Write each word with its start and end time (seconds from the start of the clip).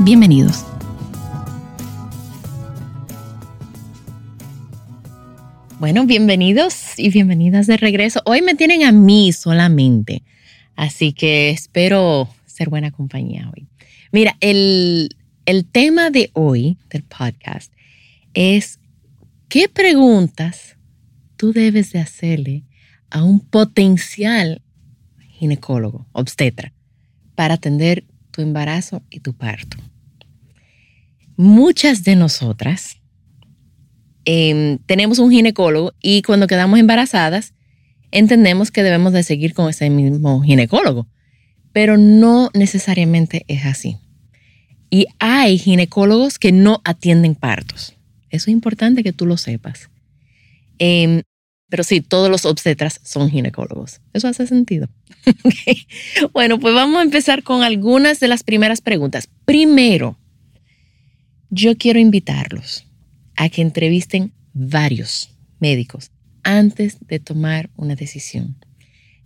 Bienvenidos. 0.00 0.64
Bueno, 5.78 6.04
bienvenidos 6.04 6.98
y 6.98 7.10
bienvenidas 7.10 7.68
de 7.68 7.76
regreso. 7.76 8.20
Hoy 8.24 8.42
me 8.42 8.56
tienen 8.56 8.82
a 8.82 8.90
mí 8.90 9.32
solamente, 9.32 10.24
así 10.74 11.12
que 11.12 11.50
espero 11.50 12.28
ser 12.44 12.70
buena 12.70 12.90
compañía 12.90 13.48
hoy. 13.54 13.68
Mira, 14.10 14.36
el, 14.40 15.16
el 15.46 15.64
tema 15.64 16.10
de 16.10 16.30
hoy 16.32 16.76
del 16.90 17.04
podcast 17.04 17.72
es 18.34 18.80
qué 19.48 19.68
preguntas 19.68 20.76
tú 21.36 21.52
debes 21.52 21.92
de 21.92 22.00
hacerle 22.00 22.64
a 23.10 23.22
un 23.22 23.38
potencial 23.38 24.60
ginecólogo, 25.20 26.06
obstetra, 26.12 26.72
para 27.36 27.54
atender 27.54 28.04
tu 28.34 28.42
embarazo 28.42 29.02
y 29.10 29.20
tu 29.20 29.34
parto. 29.34 29.76
Muchas 31.36 32.04
de 32.04 32.16
nosotras 32.16 32.98
Em, 34.24 34.78
tenemos 34.86 35.18
un 35.18 35.30
ginecólogo 35.30 35.92
y 36.00 36.22
cuando 36.22 36.46
quedamos 36.46 36.78
embarazadas 36.78 37.52
entendemos 38.10 38.70
que 38.70 38.82
debemos 38.82 39.12
de 39.12 39.22
seguir 39.22 39.52
con 39.54 39.68
ese 39.68 39.90
mismo 39.90 40.40
ginecólogo, 40.40 41.06
pero 41.72 41.98
no 41.98 42.50
necesariamente 42.54 43.44
es 43.48 43.66
así. 43.66 43.98
Y 44.88 45.06
hay 45.18 45.58
ginecólogos 45.58 46.38
que 46.38 46.52
no 46.52 46.80
atienden 46.84 47.34
partos. 47.34 47.96
Eso 48.30 48.50
es 48.50 48.54
importante 48.54 49.02
que 49.02 49.12
tú 49.12 49.26
lo 49.26 49.36
sepas. 49.36 49.90
Em, 50.78 51.22
pero 51.74 51.82
sí, 51.82 52.00
todos 52.00 52.30
los 52.30 52.44
obstetras 52.44 53.00
son 53.02 53.28
ginecólogos. 53.28 54.00
Eso 54.12 54.28
hace 54.28 54.46
sentido. 54.46 54.88
Bueno, 56.32 56.60
pues 56.60 56.72
vamos 56.72 57.00
a 57.00 57.02
empezar 57.02 57.42
con 57.42 57.64
algunas 57.64 58.20
de 58.20 58.28
las 58.28 58.44
primeras 58.44 58.80
preguntas. 58.80 59.28
Primero, 59.44 60.16
yo 61.50 61.76
quiero 61.76 61.98
invitarlos 61.98 62.86
a 63.34 63.48
que 63.48 63.60
entrevisten 63.60 64.32
varios 64.52 65.34
médicos 65.58 66.12
antes 66.44 66.98
de 67.08 67.18
tomar 67.18 67.70
una 67.74 67.96
decisión. 67.96 68.54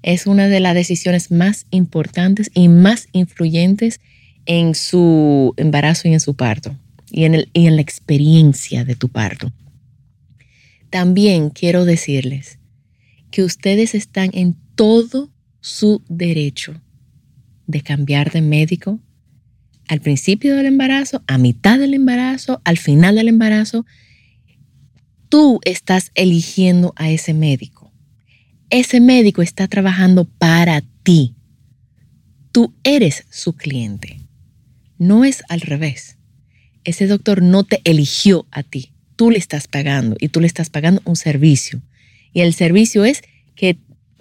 Es 0.00 0.26
una 0.26 0.48
de 0.48 0.60
las 0.60 0.74
decisiones 0.74 1.30
más 1.30 1.66
importantes 1.70 2.50
y 2.54 2.68
más 2.68 3.08
influyentes 3.12 4.00
en 4.46 4.74
su 4.74 5.52
embarazo 5.58 6.08
y 6.08 6.14
en 6.14 6.20
su 6.20 6.34
parto 6.34 6.74
y 7.10 7.24
en, 7.24 7.34
el, 7.34 7.50
y 7.52 7.66
en 7.66 7.76
la 7.76 7.82
experiencia 7.82 8.86
de 8.86 8.96
tu 8.96 9.10
parto. 9.10 9.52
También 10.90 11.50
quiero 11.50 11.84
decirles 11.84 12.58
que 13.30 13.42
ustedes 13.42 13.94
están 13.94 14.30
en 14.32 14.56
todo 14.74 15.30
su 15.60 16.02
derecho 16.08 16.80
de 17.66 17.82
cambiar 17.82 18.32
de 18.32 18.40
médico 18.40 18.98
al 19.88 20.00
principio 20.00 20.54
del 20.54 20.66
embarazo, 20.66 21.22
a 21.26 21.38
mitad 21.38 21.78
del 21.78 21.94
embarazo, 21.94 22.60
al 22.64 22.78
final 22.78 23.16
del 23.16 23.28
embarazo. 23.28 23.86
Tú 25.28 25.60
estás 25.64 26.10
eligiendo 26.14 26.92
a 26.96 27.10
ese 27.10 27.34
médico. 27.34 27.92
Ese 28.70 29.00
médico 29.00 29.40
está 29.40 29.66
trabajando 29.66 30.24
para 30.26 30.82
ti. 31.02 31.34
Tú 32.52 32.74
eres 32.84 33.24
su 33.30 33.54
cliente. 33.54 34.20
No 34.98 35.24
es 35.24 35.42
al 35.48 35.62
revés. 35.62 36.18
Ese 36.84 37.06
doctor 37.06 37.42
no 37.42 37.64
te 37.64 37.80
eligió 37.84 38.46
a 38.50 38.62
ti. 38.62 38.92
Tú 39.18 39.32
le 39.32 39.38
estás 39.38 39.66
pagando 39.66 40.16
y 40.20 40.28
tú 40.28 40.40
le 40.40 40.46
estás 40.46 40.70
pagando 40.70 41.02
un 41.04 41.16
servicio. 41.16 41.82
Y 42.32 42.42
el 42.42 42.54
servicio 42.54 43.04
es 43.04 43.22
que 43.56 43.76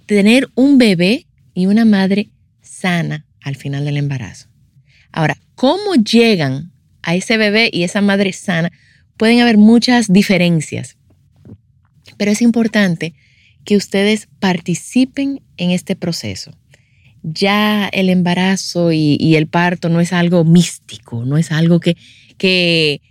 tener 0.08 0.50
un 0.56 0.80
bebé 0.80 1.28
y 1.54 1.68
una 1.68 1.86
madre 1.86 2.32
sana 2.64 3.28
al 3.42 3.56
final 3.56 3.86
del 3.86 3.98
embarazo. 3.98 4.48
Ahora, 5.12 5.38
¿cómo 5.54 5.94
llegan 5.94 6.72
a 7.04 7.14
ese 7.14 7.38
bebé 7.38 7.70
y 7.72 7.84
esa 7.84 8.02
madre 8.02 8.34
sana? 8.34 8.72
Pueden 9.18 9.40
haber 9.40 9.60
muchas 9.60 10.12
diferencias, 10.12 10.98
pero 12.18 12.32
es 12.32 12.42
importante 12.42 13.14
que 13.66 13.78
ustedes 13.78 14.30
participen 14.40 15.44
en 15.58 15.70
este 15.70 15.96
proceso. 15.96 16.58
Ya 17.22 17.88
el 17.88 18.10
embarazo 18.10 18.92
y, 18.92 19.36
el 19.36 19.46
parto 19.46 19.90
no 19.90 20.00
es 20.00 20.12
algo 20.12 20.44
místico, 20.44 21.24
no 21.24 21.38
es 21.38 21.52
algo 21.52 21.80
que, 21.80 21.98
que, 22.40 23.02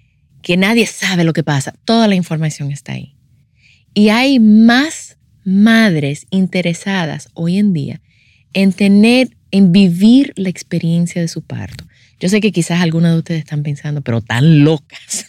que 0.47 0.57
nadie 0.57 0.87
sabe 0.87 1.25
lo 1.25 1.33
que 1.33 1.43
pasa. 1.43 1.75
Toda 1.84 2.07
la 2.07 2.15
información 2.15 2.71
está 2.71 2.93
ahí. 2.93 3.17
Y 3.95 4.11
hay 4.11 4.39
más 4.39 5.19
madres 5.45 6.29
interesadas 6.31 7.31
hoy 7.34 7.59
en 7.59 7.73
día 7.73 8.01
en 8.53 8.73
tener 8.73 9.37
en 9.51 9.73
vivir 9.73 10.33
la 10.37 10.49
experiencia 10.49 11.21
de 11.21 11.27
su 11.27 11.43
parto. 11.43 11.84
Yo 12.21 12.29
sé 12.29 12.41
que 12.41 12.53
quizás 12.53 12.81
algunos 12.81 13.11
de 13.11 13.19
ustedes 13.19 13.41
están 13.41 13.65
pensando, 13.65 14.03
pero 14.03 14.21
tan 14.21 14.62
locas. 14.62 15.27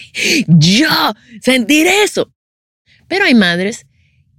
Yo 0.46 1.12
sentir 1.42 1.86
eso. 1.86 2.32
Pero 3.06 3.26
hay 3.26 3.34
madres 3.34 3.84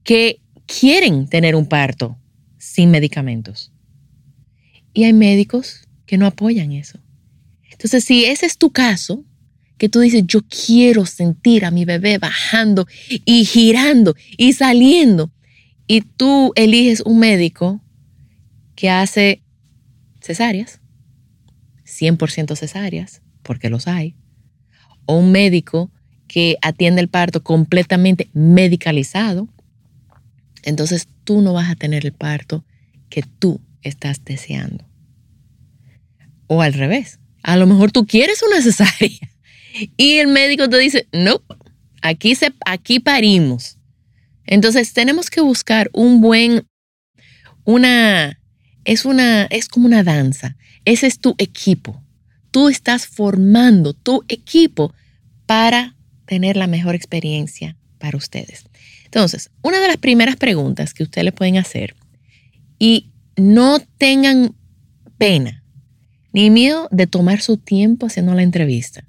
que 0.04 0.42
quieren 0.66 1.28
tener 1.28 1.56
un 1.56 1.68
parto 1.68 2.18
sin 2.58 2.90
medicamentos. 2.90 3.72
Y 4.92 5.04
hay 5.04 5.14
médicos 5.14 5.88
que 6.08 6.18
no 6.18 6.26
apoyan 6.26 6.72
eso. 6.72 6.98
Entonces, 7.70 8.04
si 8.04 8.26
ese 8.26 8.48
es 8.48 8.58
tu 8.58 8.72
caso, 8.72 9.24
que 9.78 9.90
tú 9.90 10.00
dices, 10.00 10.24
yo 10.26 10.42
quiero 10.44 11.06
sentir 11.06 11.66
a 11.66 11.72
mi 11.72 11.86
bebé 11.86 12.18
bajando 12.18 12.88
y 13.26 13.46
girando 13.46 14.16
y 14.38 14.54
saliendo, 14.54 15.32
y 15.88 16.02
tú 16.02 16.54
eliges 16.56 17.02
un 17.02 17.20
médico 17.20 17.82
que 18.76 18.90
hace 18.90 19.42
cesáreas, 20.22 20.80
100% 21.86 22.56
cesáreas, 22.56 23.22
porque 23.44 23.70
los 23.70 23.88
hay, 23.88 24.16
o 25.06 25.18
un 25.18 25.32
médico 25.32 25.92
que 26.28 26.58
atiende 26.62 27.02
el 27.02 27.10
parto 27.10 27.44
completamente 27.44 28.30
medicalizado, 28.34 29.48
entonces 30.64 31.08
tú 31.24 31.42
no 31.42 31.54
vas 31.54 31.70
a 31.70 31.76
tener 31.76 32.06
el 32.06 32.14
parto 32.14 32.66
que 33.10 33.22
tú 33.22 33.62
estás 33.84 34.24
deseando. 34.26 34.84
O 36.48 36.62
al 36.62 36.74
revés, 36.74 37.20
a 37.44 37.56
lo 37.58 37.68
mejor 37.68 37.92
tú 37.92 38.08
quieres 38.08 38.42
una 38.42 38.62
cesárea 38.62 39.35
y 39.98 40.18
el 40.18 40.28
médico 40.28 40.70
te 40.70 40.78
dice, 40.78 41.08
no, 41.12 41.42
aquí, 42.02 42.36
se, 42.36 42.54
aquí 42.66 43.00
parimos. 43.00 43.78
Entonces 44.46 44.94
tenemos 44.94 45.30
que 45.30 45.42
buscar 45.42 45.90
un 45.94 46.22
buen, 46.22 46.66
una, 47.64 48.40
es 48.84 49.06
una, 49.06 49.46
es 49.46 49.68
como 49.68 49.88
una 49.88 50.04
danza. 50.04 50.56
Ese 50.86 51.08
es 51.08 51.20
tu 51.20 51.36
equipo. 51.38 52.02
Tú 52.52 52.70
estás 52.70 53.08
formando 53.08 53.94
tu 53.94 54.24
equipo 54.28 54.94
para 55.46 55.96
tener 56.26 56.58
la 56.58 56.68
mejor 56.68 56.96
experiencia 56.96 57.76
para 57.98 58.18
ustedes. 58.18 58.66
Entonces, 59.06 59.50
una 59.62 59.80
de 59.80 59.88
las 59.88 59.98
primeras 59.98 60.36
preguntas 60.36 60.94
que 60.94 61.04
ustedes 61.04 61.26
le 61.26 61.32
pueden 61.32 61.58
hacer 61.58 61.96
y 62.78 63.12
no 63.36 63.80
tengan 63.98 64.56
pena 65.18 65.64
ni 66.34 66.50
miedo 66.50 66.88
de 66.92 67.08
tomar 67.08 67.42
su 67.42 67.58
tiempo 67.58 68.08
haciendo 68.08 68.34
la 68.34 68.44
entrevista. 68.44 69.06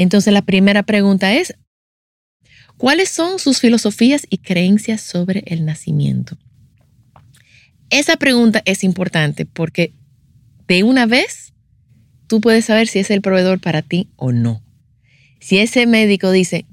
Entonces, 0.00 0.32
la 0.32 0.42
primera 0.42 0.84
pregunta 0.84 1.34
es, 1.34 1.56
¿cuáles 2.76 3.08
son 3.08 3.40
sus 3.40 3.58
filosofías 3.58 4.28
y 4.30 4.38
creencias 4.38 5.00
sobre 5.00 5.42
el 5.46 5.64
nacimiento? 5.64 6.38
Esa 7.90 8.16
pregunta 8.16 8.62
es 8.64 8.84
importante 8.84 9.44
porque 9.44 9.92
de 10.68 10.84
una 10.84 11.06
vez 11.06 11.52
tú 12.28 12.40
puedes 12.40 12.66
saber 12.66 12.86
si 12.86 13.00
es 13.00 13.10
el 13.10 13.22
proveedor 13.22 13.58
para 13.60 13.82
ti 13.82 14.08
o 14.14 14.30
no. 14.30 14.62
Si 15.40 15.58
ese 15.58 15.84
médico 15.88 16.30
dice, 16.30 16.64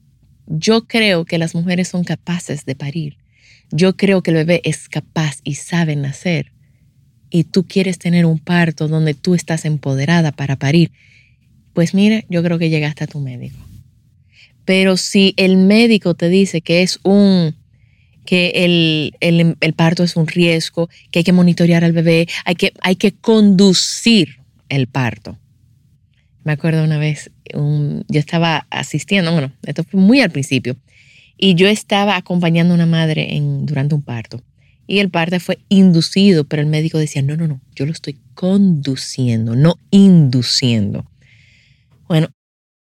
yo 0.45 0.86
creo 0.86 1.25
que 1.25 1.39
las 1.39 1.56
mujeres 1.56 1.88
son 1.88 2.04
capaces 2.04 2.63
de 2.66 2.75
parir, 2.75 3.18
yo 3.72 3.98
creo 3.98 4.22
que 4.22 4.30
el 4.30 4.38
bebé 4.38 4.62
es 4.66 4.88
capaz 4.88 5.39
y 5.44 5.56
sabe 5.56 5.95
nacer, 5.95 6.51
y 7.31 7.45
tú 7.45 7.66
quieres 7.66 7.98
tener 7.98 8.27
un 8.27 8.38
parto 8.38 8.88
donde 8.88 9.16
tú 9.16 9.33
estás 9.33 9.66
empoderada 9.66 10.31
para 10.31 10.57
parir, 10.57 10.92
pues 11.75 11.94
mira, 11.94 12.24
yo 12.30 12.42
creo 12.42 12.57
que 12.57 12.69
llegaste 12.69 13.04
a 13.04 13.07
tu 13.07 13.19
médico. 13.19 13.57
Pero 14.63 14.98
si 14.98 15.33
el 15.38 15.57
médico 15.57 16.16
te 16.16 16.30
dice 16.30 16.62
que 16.62 16.81
es 16.81 17.00
un 17.04 17.54
que 18.25 19.12
el, 19.19 19.74
parto 19.75 20.04
es 20.04 20.16
un 20.16 20.25
riesgo, 20.25 20.89
que 21.12 21.19
hay 21.19 21.24
que 21.24 21.33
monitorear 21.33 21.83
al 21.83 21.92
bebé, 21.92 22.27
hay 22.44 22.56
que, 22.56 22.74
hay 22.81 22.95
que 22.95 23.12
conducir 23.12 24.39
el 24.68 24.88
parto. 24.88 25.38
Me 26.44 26.54
acuerdo 26.54 26.83
una 26.83 26.98
vez, 26.98 27.30
yo 27.54 28.19
estaba 28.19 28.66
asistiendo, 28.72 29.31
bueno, 29.31 29.51
esto 29.63 29.83
fue 29.83 30.00
muy 30.00 30.22
al 30.22 30.31
principio, 30.31 30.75
y 31.38 31.54
yo 31.54 31.68
estaba 31.68 32.16
acompañando 32.16 32.74
a 32.74 32.75
una 32.75 32.88
madre 32.88 33.36
en, 33.36 33.68
durante 33.68 33.94
un 33.94 34.01
parto. 34.01 34.42
Y 34.88 35.00
el 35.00 35.10
parto 35.10 35.39
fue 35.39 35.60
inducido, 35.69 36.45
pero 36.45 36.63
el 36.63 36.68
médico 36.68 36.98
decía, 36.98 37.22
no, 37.22 37.38
no, 37.38 37.48
no, 37.48 37.62
yo 37.75 37.86
lo 37.86 37.92
estoy 37.92 38.18
conduciendo, 38.33 39.56
no 39.56 39.77
induciendo. 39.92 41.06
Bueno, 42.07 42.30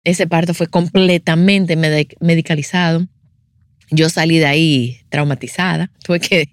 ese 0.04 0.28
parto 0.28 0.54
fue 0.54 0.68
completamente 0.68 1.76
medicalizado. 1.76 3.08
Yo 3.90 4.10
salí 4.10 4.40
de 4.40 4.46
ahí 4.46 4.98
traumatizada. 5.10 5.92
Tuve 6.04 6.20
que 6.20 6.50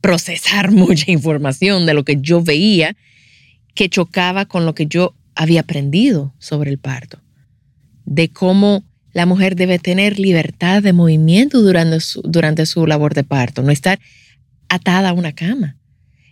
procesar 0.00 0.70
mucha 0.72 1.10
información 1.10 1.86
de 1.86 1.94
lo 1.94 2.04
que 2.04 2.18
yo 2.20 2.42
veía 2.42 2.96
que 3.74 3.88
chocaba 3.88 4.46
con 4.46 4.66
lo 4.66 4.74
que 4.74 4.86
yo 4.86 5.14
había 5.36 5.60
aprendido 5.60 6.34
sobre 6.38 6.70
el 6.70 6.78
parto. 6.78 7.20
De 8.04 8.28
cómo 8.28 8.82
la 9.12 9.26
mujer 9.26 9.54
debe 9.54 9.78
tener 9.78 10.18
libertad 10.18 10.82
de 10.82 10.92
movimiento 10.92 11.62
durante 11.62 12.00
su, 12.00 12.22
durante 12.22 12.66
su 12.66 12.86
labor 12.86 13.14
de 13.14 13.24
parto, 13.24 13.62
no 13.62 13.70
estar 13.70 14.00
atada 14.68 15.10
a 15.10 15.12
una 15.12 15.32
cama. 15.32 15.76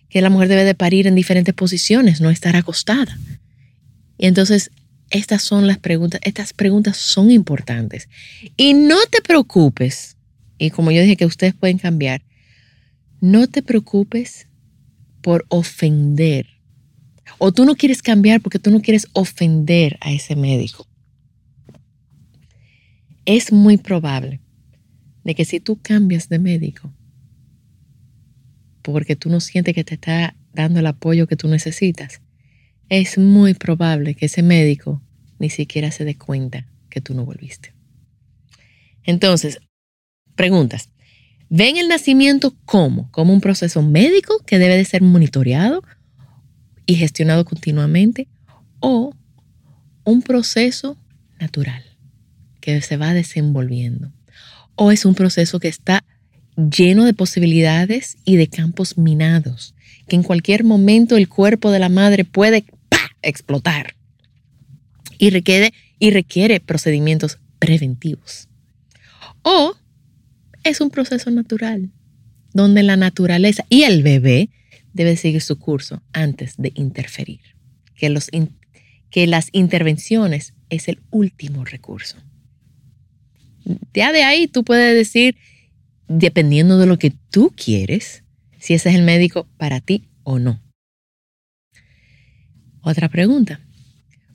Que 0.09 0.21
la 0.21 0.31
mujer 0.31 0.49
debe 0.49 0.65
de 0.65 0.75
parir 0.75 1.07
en 1.07 1.15
diferentes 1.15 1.55
posiciones, 1.55 2.21
no 2.21 2.31
estar 2.31 2.57
acostada. 2.57 3.17
Y 4.19 4.27
entonces 4.27 4.71
estas 5.11 5.43
son 5.43 5.67
las 5.67 5.79
preguntas, 5.79 6.21
estas 6.25 6.53
preguntas 6.53 6.97
son 6.97 7.31
importantes. 7.31 8.09
Y 8.57 8.75
no 8.75 8.97
te 9.11 9.21
preocupes, 9.23 10.17
y 10.59 10.71
como 10.71 10.91
yo 10.91 11.03
dije 11.03 11.17
que 11.17 11.27
ustedes 11.27 11.55
pueden 11.55 11.79
cambiar, 11.79 12.23
no 13.21 13.47
te 13.47 13.63
preocupes 13.63 14.49
por 15.23 15.45
ofender. 15.49 16.47
O 17.39 17.53
tú 17.53 17.65
no 17.65 17.75
quieres 17.75 18.03
cambiar 18.03 18.41
porque 18.41 18.59
tú 18.59 18.71
no 18.71 18.81
quieres 18.81 19.09
ofender 19.13 19.99
a 20.01 20.13
ese 20.13 20.37
médico. 20.37 20.87
Es 23.25 23.53
muy 23.53 23.77
probable 23.77 24.41
de 25.25 25.35
que 25.35 25.45
si 25.45 25.59
tú 25.59 25.79
cambias 25.83 26.29
de 26.29 26.39
médico, 26.39 26.93
porque 28.83 29.17
tú 29.17 29.29
no 29.29 29.41
sientes 29.41 29.75
que 29.75 29.83
te 29.83 29.95
está 29.95 30.37
dando 30.53 30.79
el 30.79 30.87
apoyo 30.87 31.27
que 31.27 31.35
tú 31.37 31.49
necesitas, 31.49 32.21
es 32.89 33.19
muy 33.19 33.55
probable 33.55 34.15
que 34.15 34.27
ese 34.27 34.43
médico 34.43 35.03
ni 35.39 35.51
siquiera 35.51 35.91
se 35.91 36.05
dé 36.05 36.17
cuenta 36.17 36.67
que 36.89 37.01
tú 37.01 37.15
no 37.15 37.25
volviste. 37.25 37.73
Entonces, 39.05 39.59
preguntas. 40.35 40.91
¿Ven 41.49 41.77
el 41.77 41.89
nacimiento 41.89 42.57
como? 42.65 43.11
Como 43.13 43.33
un 43.33 43.41
proceso 43.41 43.83
médico 43.83 44.43
que 44.47 44.59
debe 44.59 44.77
de 44.77 44.85
ser 44.85 45.03
monitoreado 45.03 45.83
y 46.87 46.97
gestionado 46.97 47.45
continuamente 47.45 48.27
o 48.81 49.15
un 50.05 50.23
proceso 50.23 50.97
natural 51.39 51.85
que 52.61 52.81
se 52.81 52.97
va 52.97 53.15
desenvolviendo 53.15 54.13
o 54.77 54.93
es 54.93 55.05
un 55.05 55.15
proceso 55.15 55.59
que 55.59 55.69
está 55.69 56.05
lleno 56.57 57.05
de 57.05 57.15
posibilidades 57.15 58.17
y 58.25 58.37
de 58.37 58.49
campos 58.49 58.97
minados, 58.97 59.75
que 60.09 60.17
en 60.17 60.23
cualquier 60.23 60.65
momento 60.65 61.17
el 61.17 61.29
cuerpo 61.29 61.71
de 61.71 61.79
la 61.79 61.89
madre 61.89 62.25
puede 62.25 62.65
explotar 63.29 63.95
y 65.19 65.31
requiere, 65.31 65.73
y 65.99 66.11
requiere 66.11 66.61
procedimientos 66.61 67.39
preventivos. 67.59 68.49
O 69.43 69.77
es 70.65 70.81
un 70.81 70.91
proceso 70.91 71.31
natural, 71.31 71.91
donde 72.53 72.83
la 72.83 72.97
naturaleza 72.97 73.65
y 73.69 73.83
el 73.83 74.03
bebé 74.03 74.51
debe 74.93 75.17
seguir 75.17 75.43
su 75.43 75.59
curso 75.59 76.03
antes 76.13 76.55
de 76.57 76.73
interferir, 76.75 77.41
que, 77.95 78.09
los, 78.09 78.31
que 79.11 79.27
las 79.27 79.49
intervenciones 79.53 80.55
es 80.71 80.89
el 80.89 81.01
último 81.11 81.65
recurso. 81.65 82.17
Ya 83.95 84.13
de 84.13 84.23
ahí 84.23 84.49
tú 84.49 84.65
puedes 84.65 84.95
decir, 84.95 85.37
dependiendo 86.09 86.79
de 86.79 86.87
lo 86.87 86.99
que 86.99 87.13
tú 87.31 87.53
quieres, 87.57 88.23
si 88.59 88.75
ese 88.75 88.89
es 88.89 88.95
el 88.95 89.03
médico 89.03 89.47
para 89.57 89.81
ti 89.81 90.09
o 90.23 90.39
no. 90.39 90.61
Otra 92.87 93.09
pregunta. 93.09 93.59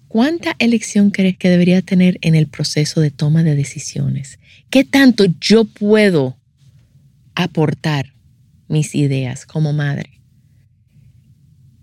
¿Cuánta 0.10 0.58
elección 0.60 1.10
crees 1.10 1.38
que 1.38 1.50
debería 1.50 1.82
tener 1.82 2.18
en 2.22 2.36
el 2.36 2.48
proceso 2.48 3.00
de 3.00 3.10
toma 3.10 3.44
de 3.44 3.56
decisiones? 3.56 4.40
¿Qué 4.70 4.84
tanto 4.84 5.24
yo 5.40 5.64
puedo 5.64 6.36
aportar 7.34 8.14
mis 8.68 8.94
ideas 8.94 9.46
como 9.46 9.72
madre? 9.72 10.20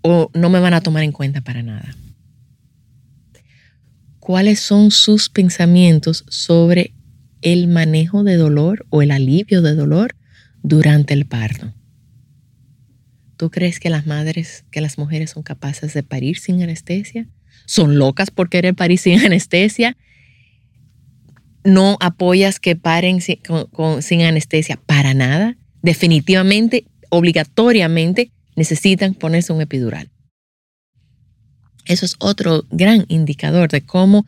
¿O 0.03 0.29
no 0.35 0.51
me 0.51 0.59
van 0.59 0.75
a 0.75 0.81
tomar 0.81 1.01
en 1.01 1.11
cuenta 1.11 1.41
para 1.41 1.63
nada? 1.63 1.95
¿Cuáles 4.19 4.59
son 4.59 4.91
sus 4.91 5.27
pensamientos 5.27 6.23
sobre 6.27 6.93
el 7.41 7.67
manejo 7.67 8.23
de 8.23 8.35
dolor 8.35 8.85
o 8.91 9.01
el 9.01 9.09
alivio 9.09 9.63
de 9.63 9.73
dolor 9.73 10.15
durante 10.61 11.15
el 11.15 11.25
parto? 11.25 11.73
¿Tú 13.39 13.49
crees 13.49 13.79
que 13.79 13.89
las 13.89 14.05
madres, 14.05 14.65
que 14.69 14.81
las 14.81 14.97
mujeres 14.97 15.29
son 15.29 15.43
capaces 15.43 15.93
de 15.93 16.03
parir 16.03 16.37
sin 16.37 16.61
anestesia? 16.61 17.25
¿Son 17.65 17.97
locas 17.97 18.31
por 18.31 18.49
querer 18.49 18.75
parir 18.75 18.99
sin 18.99 19.17
anestesia? 19.25 19.95
¿No 21.63 21.95
apoyas 22.01 22.59
que 22.59 22.75
paren 22.75 23.21
sin, 23.21 23.39
sin 24.01 24.23
anestesia 24.23 24.77
para 24.85 25.13
nada? 25.13 25.55
Definitivamente, 25.81 26.83
obligatoriamente, 27.07 28.29
necesitan 28.57 29.13
ponerse 29.13 29.53
un 29.53 29.61
epidural. 29.61 30.09
Eso 31.85 32.05
es 32.05 32.17
otro 32.19 32.65
gran 32.71 33.05
indicador 33.07 33.69
de 33.69 33.79
cómo 33.79 34.25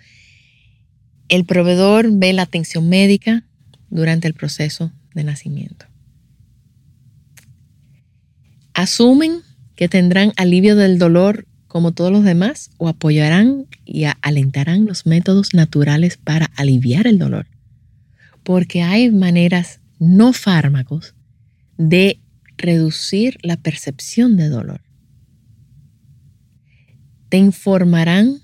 el 1.28 1.44
proveedor 1.44 2.08
ve 2.14 2.32
la 2.32 2.44
atención 2.44 2.88
médica 2.88 3.44
durante 3.90 4.30
el 4.30 4.36
proceso 4.36 4.94
de 5.14 5.26
nacimiento 5.26 5.91
asumen 8.74 9.42
que 9.76 9.90
tendrán 9.90 10.34
alivio 10.36 10.76
del 10.76 11.00
dolor 11.00 11.48
como 11.68 11.94
todos 11.94 12.12
los 12.12 12.24
demás 12.24 12.70
o 12.78 12.90
apoyarán 12.90 13.66
y 13.86 14.04
alentarán 14.22 14.86
los 14.86 15.06
métodos 15.06 15.54
naturales 15.54 16.18
para 16.18 16.48
aliviar 16.58 17.08
el 17.08 17.18
dolor. 17.18 17.48
Porque 18.44 18.82
hay 18.82 19.10
maneras 19.10 19.80
no 19.98 20.34
fármacos 20.34 21.16
de 21.78 22.20
reducir 22.58 23.38
la 23.42 23.58
percepción 23.58 24.36
de 24.36 24.50
dolor. 24.50 24.82
Te 27.30 27.38
informarán 27.38 28.42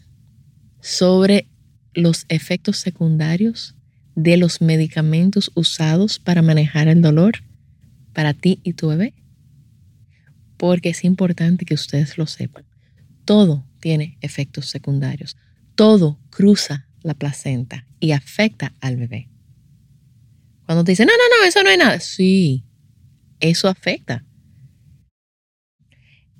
sobre 0.79 1.47
los 1.93 2.25
efectos 2.29 2.77
secundarios 2.77 3.75
de 4.15 4.37
los 4.37 4.61
medicamentos 4.61 5.51
usados 5.53 6.17
para 6.19 6.41
manejar 6.41 6.87
el 6.87 7.01
dolor 7.01 7.43
para 8.13 8.33
ti 8.33 8.59
y 8.63 8.73
tu 8.73 8.87
bebé 8.87 9.13
porque 10.57 10.89
es 10.89 11.03
importante 11.03 11.65
que 11.65 11.75
ustedes 11.75 12.17
lo 12.17 12.27
sepan. 12.27 12.65
Todo 13.25 13.65
tiene 13.79 14.17
efectos 14.21 14.67
secundarios. 14.67 15.37
Todo 15.75 16.19
cruza 16.29 16.87
la 17.01 17.13
placenta 17.13 17.85
y 17.99 18.11
afecta 18.11 18.73
al 18.81 18.97
bebé. 18.97 19.29
Cuando 20.65 20.83
te 20.83 20.91
dicen, 20.91 21.07
no, 21.07 21.13
no, 21.13 21.37
no, 21.37 21.47
eso 21.47 21.63
no 21.63 21.69
es 21.69 21.77
nada. 21.77 21.99
Sí, 21.99 22.65
eso 23.39 23.69
afecta. 23.69 24.25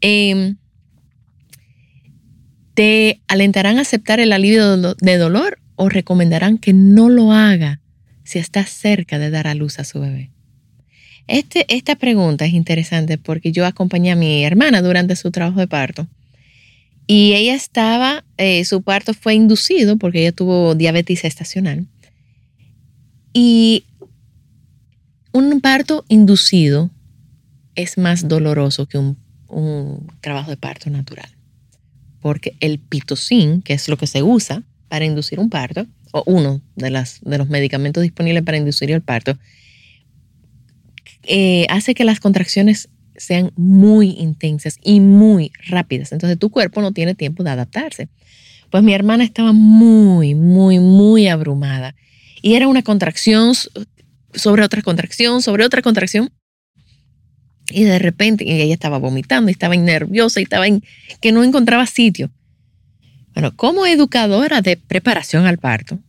Em, 0.02 0.58
¿Te 2.74 3.22
alentarán 3.28 3.80
a 3.80 3.82
aceptar 3.82 4.20
el 4.20 4.32
alivio 4.32 4.78
de 4.78 5.18
dolor 5.18 5.60
o 5.76 5.90
recomendarán 5.90 6.60
que 6.60 6.74
no 6.74 7.10
lo 7.10 7.32
haga 7.32 7.82
si 8.24 8.38
está 8.38 8.66
cerca 8.66 9.18
de 9.18 9.32
dar 9.32 9.48
a 9.48 9.56
luz 9.56 9.80
a 9.80 9.84
su 9.84 10.00
bebé? 10.00 10.32
Este, 11.28 11.66
esta 11.74 11.96
pregunta 11.96 12.46
es 12.46 12.54
interesante 12.54 13.18
porque 13.18 13.52
yo 13.52 13.66
acompañé 13.66 14.12
a 14.12 14.16
mi 14.16 14.44
hermana 14.44 14.82
durante 14.82 15.16
su 15.16 15.32
trabajo 15.32 15.60
de 15.60 15.68
parto. 15.68 16.08
Y 17.06 17.34
ella 17.34 17.54
estaba, 17.56 18.24
eh, 18.38 18.66
su 18.66 18.82
parto 18.82 19.14
fue 19.14 19.34
inducido 19.34 19.98
porque 19.98 20.22
ella 20.22 20.32
tuvo 20.32 20.76
diabetes 20.76 21.24
estacional. 21.24 21.86
Y 23.34 23.86
un 25.32 25.62
parto 25.62 26.04
inducido 26.10 26.90
es 27.76 27.98
más 27.98 28.28
doloroso 28.28 28.88
que 28.88 28.98
un, 28.98 29.18
un 29.48 30.08
trabajo 30.22 30.50
de 30.50 30.58
parto 30.58 30.90
natural. 30.90 31.30
porque 32.20 32.58
el 32.60 32.80
pitocin, 32.80 33.62
que 33.62 33.74
es 33.74 33.88
lo 33.88 33.98
que 33.98 34.08
se 34.08 34.24
usa 34.24 34.64
para 34.90 35.06
inducir 35.06 35.40
un 35.40 35.50
parto, 35.50 35.86
o 36.12 36.24
uno 36.26 36.62
de, 36.76 36.90
las, 36.90 37.20
de 37.22 37.38
los 37.38 37.48
medicamentos 37.48 38.04
disponibles 38.04 38.44
para 38.44 38.58
inducir 38.58 38.92
el 38.92 39.02
parto, 39.02 39.38
eh, 41.28 41.68
hace 41.70 41.94
que 41.94 42.06
las 42.06 42.20
contracciones 42.20 42.90
sean 43.16 43.52
muy 43.56 44.12
intensas 44.12 44.78
y 44.84 45.00
muy 45.00 45.52
rápidas. 45.68 46.12
Entonces 46.12 46.40
tu 46.40 46.50
cuerpo 46.50 46.82
no 46.82 46.92
tiene 46.94 47.16
tiempo 47.16 47.44
de 47.44 47.50
adaptarse. 47.50 48.08
Pues 48.70 48.84
mi 48.84 48.94
hermana 48.94 49.24
estaba 49.24 49.54
muy, 49.54 50.36
muy, 50.36 50.80
muy 50.80 51.28
abrumada. 51.28 51.96
Y 52.42 52.56
era 52.56 52.68
una 52.68 52.84
contracción 52.84 53.54
sobre 54.34 54.64
otra 54.64 54.82
contracción, 54.82 55.42
sobre 55.42 55.66
otra 55.66 55.82
contracción. 55.82 56.32
Y 57.70 57.84
de 57.84 58.00
repente 58.00 58.46
ella 58.48 58.74
estaba 58.74 58.98
vomitando, 58.98 59.50
y 59.50 59.52
estaba 59.52 59.76
nerviosa 59.76 60.40
y 60.40 60.44
estaba 60.44 60.68
en, 60.68 60.84
que 61.22 61.32
no 61.32 61.44
encontraba 61.44 61.86
sitio. 61.86 62.32
Bueno, 63.34 63.56
como 63.56 63.86
educadora 63.86 64.62
de 64.62 64.78
preparación 64.78 65.46
al 65.46 65.58
parto, 65.58 66.00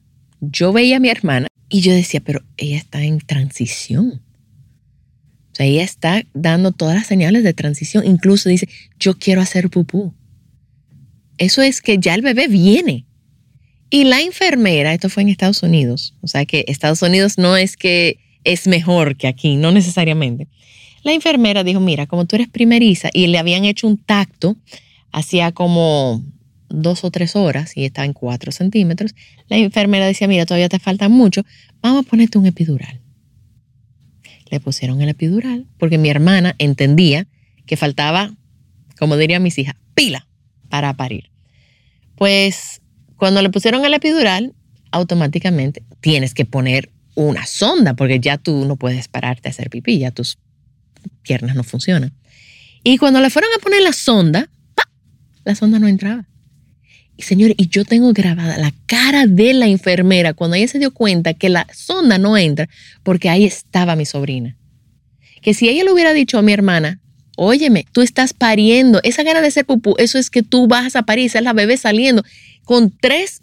yo 0.41 0.73
veía 0.73 0.99
a 0.99 1.01
mi 1.01 1.09
hermana 1.09 1.49
y 1.69 1.81
yo 1.81 1.93
decía, 1.93 2.21
pero 2.21 2.43
ella 2.57 2.77
está 2.77 3.03
en 3.03 3.19
transición. 3.19 4.23
Sea, 5.59 5.67
ella 5.67 5.83
está 5.83 6.23
dando 6.35 6.71
todas 6.71 6.95
las 6.95 7.09
señales 7.09 7.43
de 7.43 7.53
transición. 7.53 8.07
Incluso 8.07 8.49
dice, 8.49 8.69
yo 9.01 9.19
quiero 9.19 9.41
hacer 9.41 9.71
pupú. 9.71 10.15
Eso 11.37 11.63
es 11.63 11.83
que 11.83 11.99
ya 11.99 12.15
el 12.15 12.23
bebé 12.23 12.47
viene. 12.47 13.07
Y 13.91 14.05
la 14.05 14.21
enfermera, 14.21 14.95
esto 14.95 15.09
fue 15.09 15.25
en 15.25 15.31
Estados 15.31 15.63
Unidos, 15.65 16.15
o 16.21 16.29
sea 16.29 16.45
que 16.45 16.65
Estados 16.69 17.03
Unidos 17.03 17.39
no 17.39 17.57
es 17.57 17.77
que 17.77 18.19
es 18.45 18.69
mejor 18.69 19.17
que 19.17 19.27
aquí, 19.27 19.57
no 19.57 19.73
necesariamente. 19.73 20.47
La 21.03 21.13
enfermera 21.13 21.65
dijo, 21.65 21.81
mira, 21.81 22.07
como 22.07 22.27
tú 22.27 22.37
eres 22.37 22.49
primeriza 22.49 23.09
y 23.13 23.27
le 23.27 23.39
habían 23.39 23.65
hecho 23.65 23.89
un 23.89 23.97
tacto 23.97 24.57
hacía 25.11 25.53
como 25.53 26.23
dos 26.69 27.03
o 27.03 27.11
tres 27.11 27.35
horas 27.35 27.77
y 27.77 27.85
está 27.85 28.05
en 28.05 28.13
cuatro 28.13 28.53
centímetros, 28.53 29.15
la 29.49 29.57
enfermera 29.57 30.07
decía, 30.07 30.29
mira, 30.29 30.47
todavía 30.47 30.69
te 30.69 30.79
falta 30.79 31.09
mucho, 31.09 31.43
vamos 31.81 32.05
a 32.05 32.09
ponerte 32.09 32.39
un 32.39 32.47
epidural. 32.47 33.01
Le 34.51 34.61
pusieron 34.61 35.01
el 35.01 35.09
epidural 35.09 35.67
porque 35.79 35.99
mi 35.99 36.11
hermana 36.11 36.55
entendía 36.59 37.27
que 37.67 37.77
faltaba, 37.77 38.35
como 38.99 39.17
dirían 39.17 39.43
mis 39.43 39.59
hijas, 39.59 39.77
pila 39.95 40.27
para 40.69 40.95
parir. 40.95 41.31
Pues 42.17 42.81
cuando 43.17 43.43
le 43.43 43.51
pusieron 43.51 43.85
el 43.85 43.95
epidural, 43.95 44.55
automáticamente 44.91 45.83
tienes 46.01 46.35
que 46.35 46.45
poner 46.45 46.91
una 47.15 47.47
sonda 47.47 47.95
porque 47.95 48.21
ya 48.21 48.39
tú 48.39 48.65
no 48.65 48.77
puedes 48.77 49.09
pararte 49.09 49.49
a 49.49 49.51
hacer 49.51 49.71
pipí, 49.71 49.99
ya 49.99 50.11
tus 50.11 50.39
piernas 51.23 51.57
no 51.57 51.65
funcionan. 51.65 52.15
Y 52.85 52.97
cuando 52.99 53.21
le 53.21 53.31
fueron 53.31 53.51
a 53.57 53.63
poner 53.63 53.83
la 53.83 53.93
sonda, 53.93 54.49
la 55.45 55.55
sonda 55.55 55.79
no 55.79 55.89
entraba. 55.89 56.27
Y 57.19 57.25
señor, 57.25 57.53
y 57.57 57.67
yo 57.67 57.85
tengo 57.85 58.13
grabada 58.13 58.59
la 58.59 58.73
cara 58.87 59.27
de 59.27 59.53
la 59.53 59.67
enfermera 59.67 60.35
cuando 60.35 60.55
ella 60.55 60.69
se 60.69 60.79
dio 60.79 60.95
cuenta 60.95 61.35
que 61.35 61.49
la 61.49 61.67
sonda 61.75 62.17
no 62.17 62.39
entra 62.39 62.69
porque 63.03 63.29
ahí 63.29 63.45
estaba 63.45 63.97
mi 63.97 64.07
sobrina. 64.07 64.57
Que 65.43 65.53
si 65.53 65.69
ella 65.69 65.83
le 65.83 65.91
hubiera 65.91 66.13
dicho 66.13 66.39
a 66.39 66.43
mi 66.43 66.53
hermana, 66.53 67.01
óyeme, 67.37 67.87
tú 67.91 68.03
estás 68.03 68.35
pariendo, 68.35 69.01
esa 69.03 69.25
gana 69.25 69.41
de 69.41 69.51
ser 69.51 69.67
pupú, 69.67 69.97
eso 69.99 70.17
es 70.17 70.31
que 70.31 70.45
tú 70.45 70.69
vas 70.69 70.95
a 70.95 71.03
parir, 71.03 71.27
es 71.35 71.43
la 71.43 71.53
bebé 71.53 71.77
saliendo. 71.77 72.23
Con 72.63 72.97
tres 72.97 73.43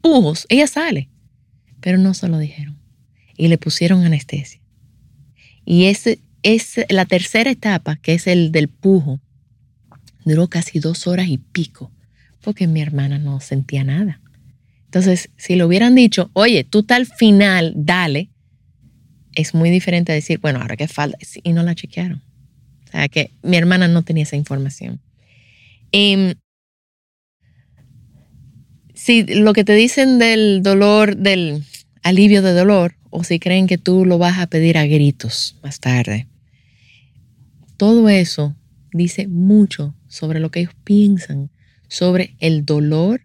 pujos, 0.00 0.46
ella 0.48 0.68
sale. 0.68 1.08
Pero 1.80 1.98
no 1.98 2.14
se 2.14 2.28
lo 2.28 2.38
dijeron. 2.38 2.78
Y 3.36 3.48
le 3.48 3.58
pusieron 3.58 4.04
anestesia. 4.04 4.60
Y 5.64 5.86
ese 5.86 6.20
es 6.44 6.76
la 6.88 7.04
tercera 7.04 7.50
etapa, 7.50 7.96
que 7.96 8.14
es 8.14 8.28
el 8.28 8.52
del 8.52 8.68
pujo. 8.68 9.18
Duró 10.24 10.46
casi 10.46 10.78
dos 10.78 11.08
horas 11.08 11.26
y 11.26 11.38
pico, 11.38 11.90
porque 12.42 12.66
mi 12.66 12.80
hermana 12.80 13.18
no 13.18 13.40
sentía 13.40 13.84
nada. 13.84 14.20
Entonces, 14.84 15.30
si 15.36 15.54
le 15.56 15.64
hubieran 15.64 15.94
dicho, 15.94 16.30
oye, 16.32 16.64
tú 16.64 16.82
tal 16.82 17.06
final, 17.06 17.74
dale, 17.76 18.30
es 19.34 19.54
muy 19.54 19.70
diferente 19.70 20.12
a 20.12 20.14
decir, 20.14 20.38
bueno, 20.40 20.60
ahora 20.60 20.76
que 20.76 20.88
falta, 20.88 21.18
y 21.42 21.52
no 21.52 21.62
la 21.62 21.74
chequearon. 21.74 22.22
O 22.86 22.90
sea, 22.90 23.08
que 23.08 23.32
mi 23.42 23.56
hermana 23.56 23.86
no 23.86 24.02
tenía 24.02 24.22
esa 24.22 24.36
información. 24.36 25.00
Em, 25.92 26.34
si 28.94 29.24
lo 29.24 29.52
que 29.52 29.64
te 29.64 29.74
dicen 29.74 30.18
del 30.18 30.62
dolor, 30.62 31.16
del 31.16 31.62
alivio 32.02 32.42
de 32.42 32.52
dolor, 32.52 32.94
o 33.10 33.24
si 33.24 33.38
creen 33.38 33.66
que 33.66 33.78
tú 33.78 34.04
lo 34.04 34.18
vas 34.18 34.38
a 34.38 34.46
pedir 34.46 34.78
a 34.78 34.86
gritos 34.86 35.56
más 35.62 35.80
tarde, 35.80 36.26
todo 37.76 38.08
eso 38.08 38.56
dice 38.92 39.28
mucho 39.28 39.94
sobre 40.08 40.40
lo 40.40 40.50
que 40.50 40.60
ellos 40.60 40.74
piensan, 40.82 41.50
sobre 41.88 42.36
el 42.38 42.64
dolor, 42.64 43.22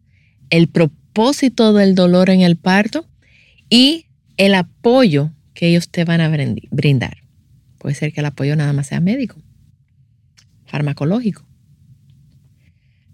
el 0.50 0.68
propósito 0.68 1.74
del 1.74 1.96
dolor 1.96 2.30
en 2.30 2.42
el 2.42 2.56
parto 2.56 3.08
y 3.70 4.08
el 4.38 4.56
apoyo 4.56 5.32
que 5.54 5.68
ellos 5.68 5.90
te 5.90 6.06
van 6.06 6.22
a 6.22 6.30
brindar. 6.72 7.18
Puede 7.78 7.96
ser 7.96 8.14
que 8.14 8.22
el 8.22 8.26
apoyo 8.26 8.56
nada 8.56 8.74
más 8.74 8.88
sea 8.88 9.00
médico 9.00 9.42
farmacológico. 10.74 11.46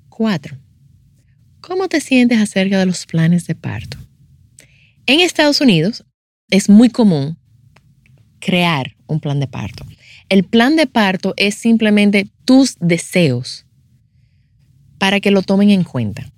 Cuatro, 0.07 0.57
¿cómo 1.59 1.89
te 1.89 1.99
sientes 1.99 2.39
acerca 2.39 2.79
de 2.79 2.85
los 2.85 3.05
planes 3.05 3.47
de 3.47 3.55
parto? 3.55 3.97
En 5.05 5.19
Estados 5.19 5.59
Unidos 5.59 6.05
es 6.49 6.69
muy 6.69 6.89
común 6.89 7.37
crear 8.39 8.95
un 9.07 9.19
plan 9.19 9.41
de 9.41 9.47
parto. 9.47 9.85
El 10.29 10.45
plan 10.45 10.77
de 10.77 10.87
parto 10.87 11.33
es 11.35 11.55
simplemente 11.55 12.29
tus 12.45 12.77
deseos 12.79 13.65
para 14.99 15.19
que 15.19 15.31
lo 15.31 15.41
tomen 15.41 15.71
en 15.71 15.83
cuenta. 15.83 16.29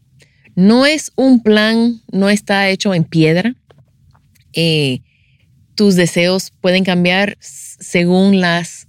No 0.56 0.86
es 0.86 1.12
un 1.15 1.44
plan, 1.44 2.01
no 2.12 2.30
está 2.30 2.70
hecho 2.70 2.94
en 2.94 3.03
piedra. 3.03 3.56
Eh, 4.53 5.01
tus 5.75 5.96
deseos 5.96 6.53
pueden 6.62 6.84
cambiar 6.84 7.38
según 7.41 8.39
las 8.39 8.88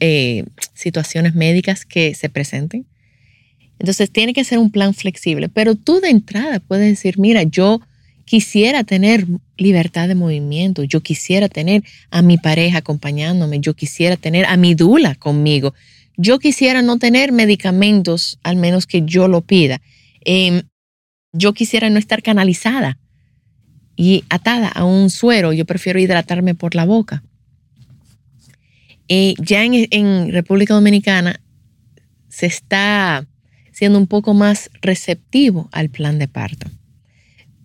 eh, 0.00 0.44
situaciones 0.74 1.34
médicas 1.34 1.84
que 1.84 2.14
se 2.14 2.28
presenten. 2.28 2.86
Entonces 3.78 4.10
tiene 4.10 4.34
que 4.34 4.44
ser 4.44 4.58
un 4.58 4.70
plan 4.70 4.92
flexible, 4.94 5.48
pero 5.48 5.74
tú 5.74 6.00
de 6.00 6.10
entrada 6.10 6.60
puedes 6.60 6.88
decir, 6.88 7.18
mira, 7.18 7.44
yo 7.44 7.80
quisiera 8.24 8.84
tener 8.84 9.26
libertad 9.56 10.08
de 10.08 10.14
movimiento, 10.14 10.82
yo 10.82 11.00
quisiera 11.00 11.48
tener 11.48 11.82
a 12.10 12.20
mi 12.22 12.38
pareja 12.38 12.78
acompañándome, 12.78 13.60
yo 13.60 13.74
quisiera 13.74 14.16
tener 14.16 14.44
a 14.46 14.56
mi 14.56 14.74
dula 14.74 15.14
conmigo, 15.14 15.74
yo 16.18 16.40
quisiera 16.40 16.82
no 16.82 16.98
tener 16.98 17.30
medicamentos, 17.30 18.38
al 18.42 18.56
menos 18.56 18.86
que 18.86 19.02
yo 19.02 19.28
lo 19.28 19.40
pida. 19.40 19.80
Em, 20.20 20.62
yo 21.32 21.54
quisiera 21.54 21.88
no 21.90 21.98
estar 21.98 22.22
canalizada 22.22 22.98
y 23.96 24.24
atada 24.28 24.68
a 24.68 24.84
un 24.84 25.10
suero, 25.10 25.52
yo 25.52 25.64
prefiero 25.64 26.00
hidratarme 26.00 26.56
por 26.56 26.74
la 26.74 26.84
boca. 26.84 27.22
Eh, 29.06 29.34
ya 29.38 29.64
en, 29.64 30.32
República 30.32 30.74
Dominicana 30.74 31.40
se 32.28 32.46
está 32.46 33.24
siendo 33.70 33.98
un 33.98 34.08
poco 34.08 34.34
más 34.34 34.70
receptivo 34.82 35.68
al 35.70 35.88
plan 35.88 36.18
de 36.18 36.26
parto. 36.26 36.68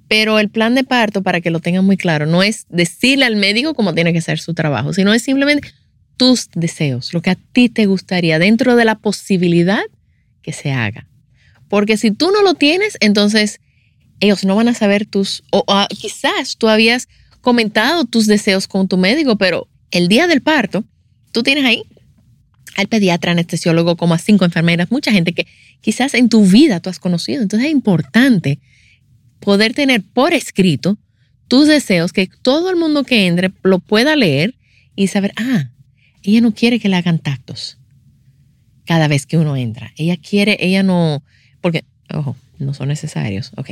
Pero 0.08 0.38
el 0.38 0.50
plan 0.50 0.76
de 0.76 0.84
parto, 0.84 1.24
para 1.24 1.42
que 1.42 1.50
lo 1.50 1.60
tengan 1.60 1.86
muy 1.86 1.98
claro, 1.98 2.28
no 2.28 2.44
es 2.44 2.68
decirle 2.70 3.26
al 3.26 3.36
médico 3.36 3.74
cómo 3.74 3.96
tiene 3.96 4.14
que 4.14 4.22
ser 4.22 4.40
su 4.40 4.54
trabajo, 4.54 4.94
sino 4.94 5.12
es 5.12 5.24
simplemente 5.24 5.74
tus 6.24 6.48
deseos, 6.56 7.14
lo 7.14 7.22
que 7.22 7.32
a 7.32 7.36
ti 7.36 7.68
te 7.68 7.86
gustaría 7.86 8.40
dentro 8.40 8.78
de 8.78 8.86
la 8.86 8.96
posibilidad 8.96 9.84
que 10.42 10.54
se 10.54 10.72
haga. 10.72 11.06
Porque 11.68 11.98
si 11.98 12.12
tú 12.12 12.32
no 12.32 12.42
lo 12.44 12.54
tienes, 12.54 12.96
entonces 13.02 13.60
ellos 14.22 14.46
no 14.46 14.56
van 14.56 14.70
a 14.70 14.74
saber 14.74 15.06
tus, 15.06 15.44
o, 15.52 15.66
o 15.68 15.88
quizás 15.90 16.56
tú 16.56 16.70
habías 16.70 17.10
comentado 17.42 18.06
tus 18.06 18.26
deseos 18.26 18.70
con 18.70 18.88
tu 18.88 18.96
médico, 18.96 19.38
pero 19.38 19.68
el 19.92 20.08
día 20.08 20.28
del 20.28 20.42
parto, 20.42 20.86
tú 21.34 21.44
tienes 21.44 21.66
ahí 21.66 21.84
al 22.78 22.88
pediatra, 22.88 23.34
anestesiólogo, 23.34 23.98
como 23.98 24.14
a 24.14 24.18
cinco 24.18 24.46
enfermeras, 24.46 24.92
mucha 24.92 25.12
gente 25.12 25.34
que 25.34 25.46
quizás 25.82 26.14
en 26.14 26.30
tu 26.30 26.46
vida 26.46 26.80
tú 26.80 26.90
has 26.90 27.00
conocido. 27.00 27.42
Entonces 27.42 27.68
es 27.68 27.74
importante 27.74 28.60
poder 29.42 29.74
tener 29.74 30.02
por 30.02 30.32
escrito 30.34 30.98
tus 31.50 31.68
deseos, 31.68 32.14
que 32.14 32.30
todo 32.44 32.70
el 32.70 32.78
mundo 32.78 33.04
que 33.04 33.28
entre 33.28 33.52
lo 33.62 33.80
pueda 33.80 34.16
leer 34.16 34.56
y 34.96 35.08
saber, 35.08 35.34
ah, 35.36 35.70
ella 36.24 36.42
no 36.42 36.54
quiere 36.54 36.80
que 36.80 36.90
le 36.90 36.96
hagan 36.96 37.20
tactos 37.20 37.78
cada 38.86 39.08
vez 39.08 39.26
que 39.26 39.38
uno 39.38 39.56
entra. 39.56 39.94
Ella 39.98 40.18
quiere, 40.18 40.58
ella 40.60 40.84
no, 40.84 41.24
porque, 41.62 41.86
ojo, 42.14 42.36
no 42.60 42.74
son 42.74 42.90
necesarios, 42.90 43.52
ok. 43.56 43.72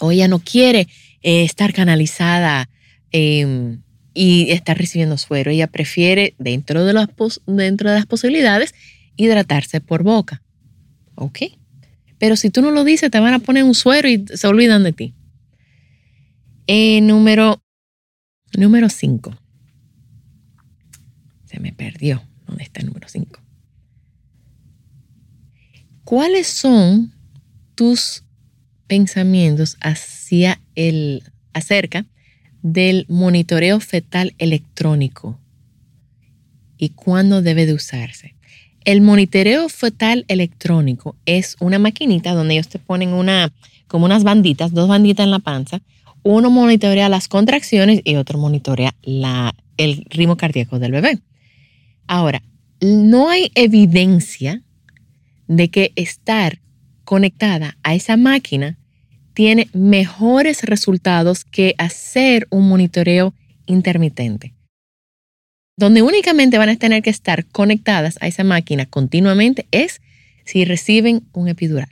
O 0.00 0.12
ella 0.12 0.28
no 0.28 0.38
quiere 0.38 0.88
eh, 1.22 1.44
estar 1.44 1.72
canalizada 1.72 2.68
eh, 3.12 3.76
y 4.12 4.50
está 4.50 4.74
recibiendo 4.74 5.18
suero. 5.18 5.50
Ella 5.50 5.66
prefiere, 5.66 6.34
dentro 6.38 6.84
de, 6.84 6.92
las 6.92 7.08
dentro 7.46 7.90
de 7.90 7.96
las 7.96 8.06
posibilidades, 8.06 8.74
hidratarse 9.16 9.80
por 9.80 10.02
boca. 10.02 10.42
¿Ok? 11.14 11.40
Pero 12.18 12.36
si 12.36 12.50
tú 12.50 12.62
no 12.62 12.70
lo 12.70 12.84
dices, 12.84 13.10
te 13.10 13.20
van 13.20 13.34
a 13.34 13.38
poner 13.38 13.64
un 13.64 13.74
suero 13.74 14.08
y 14.08 14.24
se 14.34 14.46
olvidan 14.46 14.82
de 14.84 14.92
ti. 14.92 15.14
Eh, 16.66 17.00
número 17.02 17.60
número 18.56 18.88
5. 18.88 19.36
Me 21.60 21.72
perdió. 21.72 22.22
¿Dónde 22.46 22.64
está 22.64 22.80
el 22.80 22.86
número 22.86 23.08
5? 23.08 23.40
¿Cuáles 26.04 26.46
son 26.46 27.12
tus 27.74 28.24
pensamientos 28.86 29.76
hacia 29.80 30.60
el, 30.74 31.22
acerca 31.54 32.04
del 32.62 33.06
monitoreo 33.08 33.80
fetal 33.80 34.34
electrónico 34.38 35.38
y 36.76 36.90
cuándo 36.90 37.40
debe 37.40 37.64
de 37.64 37.72
usarse? 37.72 38.34
El 38.84 39.00
monitoreo 39.00 39.70
fetal 39.70 40.26
electrónico 40.28 41.16
es 41.24 41.56
una 41.58 41.78
maquinita 41.78 42.34
donde 42.34 42.54
ellos 42.54 42.68
te 42.68 42.78
ponen 42.78 43.14
una, 43.14 43.50
como 43.86 44.04
unas 44.04 44.24
banditas, 44.24 44.74
dos 44.74 44.88
banditas 44.88 45.24
en 45.24 45.30
la 45.30 45.38
panza. 45.38 45.80
Uno 46.22 46.50
monitorea 46.50 47.08
las 47.08 47.26
contracciones 47.28 48.02
y 48.04 48.16
otro 48.16 48.38
monitorea 48.38 48.94
la, 49.02 49.54
el 49.78 50.04
ritmo 50.10 50.36
cardíaco 50.36 50.78
del 50.78 50.92
bebé. 50.92 51.18
Ahora, 52.06 52.42
no 52.80 53.28
hay 53.28 53.50
evidencia 53.54 54.62
de 55.46 55.68
que 55.68 55.92
estar 55.96 56.60
conectada 57.04 57.76
a 57.82 57.94
esa 57.94 58.16
máquina 58.16 58.78
tiene 59.34 59.68
mejores 59.72 60.62
resultados 60.62 61.44
que 61.44 61.74
hacer 61.78 62.46
un 62.50 62.68
monitoreo 62.68 63.34
intermitente, 63.66 64.54
donde 65.76 66.02
únicamente 66.02 66.58
van 66.58 66.68
a 66.68 66.76
tener 66.76 67.02
que 67.02 67.10
estar 67.10 67.44
conectadas 67.46 68.16
a 68.20 68.28
esa 68.28 68.44
máquina 68.44 68.86
continuamente 68.86 69.66
es 69.70 70.00
si 70.44 70.64
reciben 70.64 71.24
un 71.32 71.48
epidural 71.48 71.88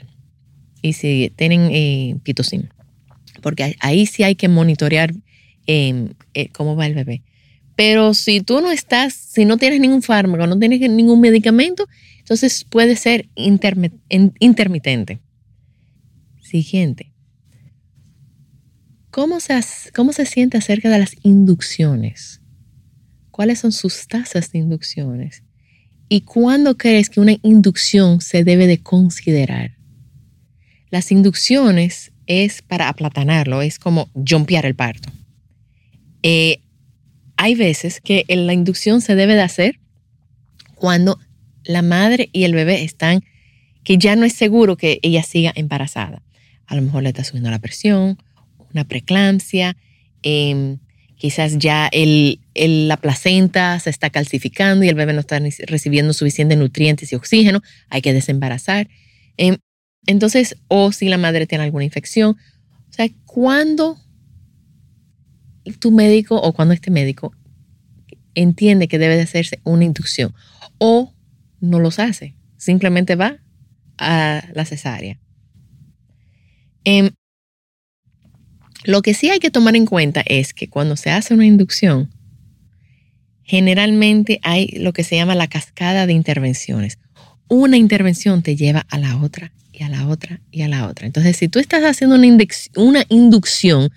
y 0.82 0.92
si 0.92 1.32
tienen 1.36 1.70
eh, 1.72 2.16
porque 3.40 3.76
ahí 3.80 4.06
sí 4.06 4.22
hay 4.22 4.34
que 4.34 4.48
monitorear 4.48 5.12
em, 5.66 6.10
eh, 6.34 6.48
cómo 6.48 6.76
va 6.76 6.86
el 6.86 6.94
bebé. 6.94 7.22
Pero 7.84 8.14
si 8.14 8.42
tú 8.42 8.60
no 8.60 8.70
estás, 8.70 9.12
si 9.12 9.44
no 9.44 9.56
tienes 9.56 9.80
ningún 9.80 10.02
fármaco, 10.02 10.46
no 10.46 10.56
tienes 10.56 10.88
ningún 10.88 11.20
medicamento, 11.20 11.88
entonces 12.20 12.62
puede 12.62 12.94
ser 12.94 13.28
intermitente. 13.34 15.20
Siguiente. 16.40 17.12
¿Cómo 19.10 19.40
se, 19.40 19.58
¿Cómo 19.96 20.12
se 20.12 20.26
siente 20.26 20.58
acerca 20.58 20.90
de 20.90 21.00
las 21.00 21.16
inducciones? 21.24 22.40
¿Cuáles 23.32 23.58
son 23.58 23.72
sus 23.72 24.06
tasas 24.06 24.52
de 24.52 24.60
inducciones? 24.60 25.42
¿Y 26.08 26.20
cuándo 26.20 26.76
crees 26.76 27.10
que 27.10 27.18
una 27.18 27.34
inducción 27.42 28.20
se 28.20 28.44
debe 28.44 28.68
de 28.68 28.80
considerar? 28.80 29.76
Las 30.88 31.10
inducciones 31.10 32.12
es 32.28 32.62
para 32.62 32.88
aplatanarlo, 32.88 33.60
es 33.60 33.80
como 33.80 34.08
jumpear 34.14 34.66
el 34.66 34.76
parto. 34.76 35.10
Eh, 36.22 36.61
hay 37.42 37.56
veces 37.56 38.00
que 38.00 38.24
la 38.28 38.52
inducción 38.52 39.00
se 39.00 39.16
debe 39.16 39.34
de 39.34 39.42
hacer 39.42 39.80
cuando 40.76 41.18
la 41.64 41.82
madre 41.82 42.28
y 42.32 42.44
el 42.44 42.54
bebé 42.54 42.84
están, 42.84 43.24
que 43.82 43.98
ya 43.98 44.14
no 44.14 44.24
es 44.24 44.34
seguro 44.34 44.76
que 44.76 45.00
ella 45.02 45.24
siga 45.24 45.50
embarazada. 45.56 46.22
A 46.66 46.76
lo 46.76 46.82
mejor 46.82 47.02
le 47.02 47.08
está 47.08 47.24
subiendo 47.24 47.50
la 47.50 47.58
presión, 47.58 48.16
una 48.72 48.84
preeclampsia, 48.84 49.76
em, 50.22 50.78
quizás 51.16 51.58
ya 51.58 51.90
la 52.54 52.96
placenta 52.98 53.80
se 53.80 53.90
está 53.90 54.10
calcificando 54.10 54.84
y 54.84 54.88
el 54.88 54.94
bebé 54.94 55.12
no 55.12 55.18
está 55.18 55.40
recibiendo 55.66 56.12
suficiente 56.12 56.54
nutrientes 56.54 57.10
y 57.10 57.16
oxígeno, 57.16 57.60
hay 57.90 58.02
que 58.02 58.12
desembarazar. 58.12 58.88
Em, 59.36 59.56
entonces, 60.06 60.56
o 60.68 60.92
si 60.92 61.08
la 61.08 61.18
madre 61.18 61.48
tiene 61.48 61.64
alguna 61.64 61.84
infección. 61.84 62.36
O 62.88 62.92
sea, 62.92 63.08
cuando 63.26 63.98
tu 65.78 65.90
médico 65.90 66.36
o 66.36 66.52
cuando 66.52 66.74
este 66.74 66.90
médico 66.90 67.32
entiende 68.34 68.88
que 68.88 68.98
debe 68.98 69.16
de 69.16 69.22
hacerse 69.22 69.60
una 69.64 69.84
inducción 69.84 70.34
o 70.78 71.12
no 71.60 71.78
los 71.78 71.98
hace, 71.98 72.34
simplemente 72.56 73.14
va 73.14 73.38
a 73.98 74.44
la 74.54 74.64
cesárea. 74.64 75.18
Em, 76.84 77.10
lo 78.84 79.02
que 79.02 79.14
sí 79.14 79.30
hay 79.30 79.38
que 79.38 79.50
tomar 79.50 79.76
en 79.76 79.86
cuenta 79.86 80.22
es 80.26 80.54
que 80.54 80.68
cuando 80.68 80.96
se 80.96 81.10
hace 81.10 81.34
una 81.34 81.46
inducción, 81.46 82.10
generalmente 83.44 84.40
hay 84.42 84.68
lo 84.78 84.92
que 84.92 85.04
se 85.04 85.16
llama 85.16 85.34
la 85.34 85.46
cascada 85.46 86.06
de 86.06 86.12
intervenciones. 86.12 86.98
Una 87.48 87.76
intervención 87.76 88.42
te 88.42 88.56
lleva 88.56 88.86
a 88.88 88.98
la 88.98 89.16
otra 89.18 89.52
y 89.72 89.84
a 89.84 89.88
la 89.88 90.08
otra 90.08 90.40
y 90.50 90.62
a 90.62 90.68
la 90.68 90.88
otra. 90.88 91.06
Entonces, 91.06 91.36
si 91.36 91.48
tú 91.48 91.58
estás 91.58 91.84
haciendo 91.84 92.16
una 92.16 93.04
inducción 93.08 93.90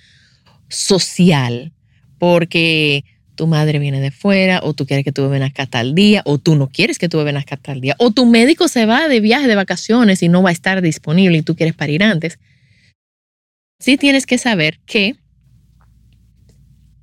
social 0.75 1.71
porque 2.17 3.03
tu 3.35 3.47
madre 3.47 3.79
viene 3.79 3.99
de 3.99 4.11
fuera, 4.11 4.61
o 4.63 4.73
tú 4.73 4.85
quieres 4.85 5.03
que 5.03 5.11
tu 5.11 5.21
bebé 5.23 5.39
nazca 5.39 5.65
tal 5.65 5.93
día, 5.93 6.21
o 6.25 6.37
tú 6.37 6.55
no 6.55 6.67
quieres 6.67 6.97
que 6.97 7.09
tu 7.09 7.17
bebé 7.17 7.33
nazca 7.33 7.57
tal 7.57 7.81
día, 7.81 7.95
o 7.99 8.11
tu 8.11 8.25
médico 8.25 8.67
se 8.67 8.85
va 8.85 9.07
de 9.07 9.19
viaje 9.19 9.47
de 9.47 9.55
vacaciones 9.55 10.23
y 10.23 10.29
no 10.29 10.41
va 10.41 10.49
a 10.49 10.53
estar 10.53 10.81
disponible 10.81 11.37
y 11.37 11.41
tú 11.41 11.55
quieres 11.55 11.75
parir 11.75 12.03
antes. 12.03 12.39
Sí 13.79 13.97
tienes 13.97 14.25
que 14.25 14.37
saber 14.37 14.79
que 14.85 15.17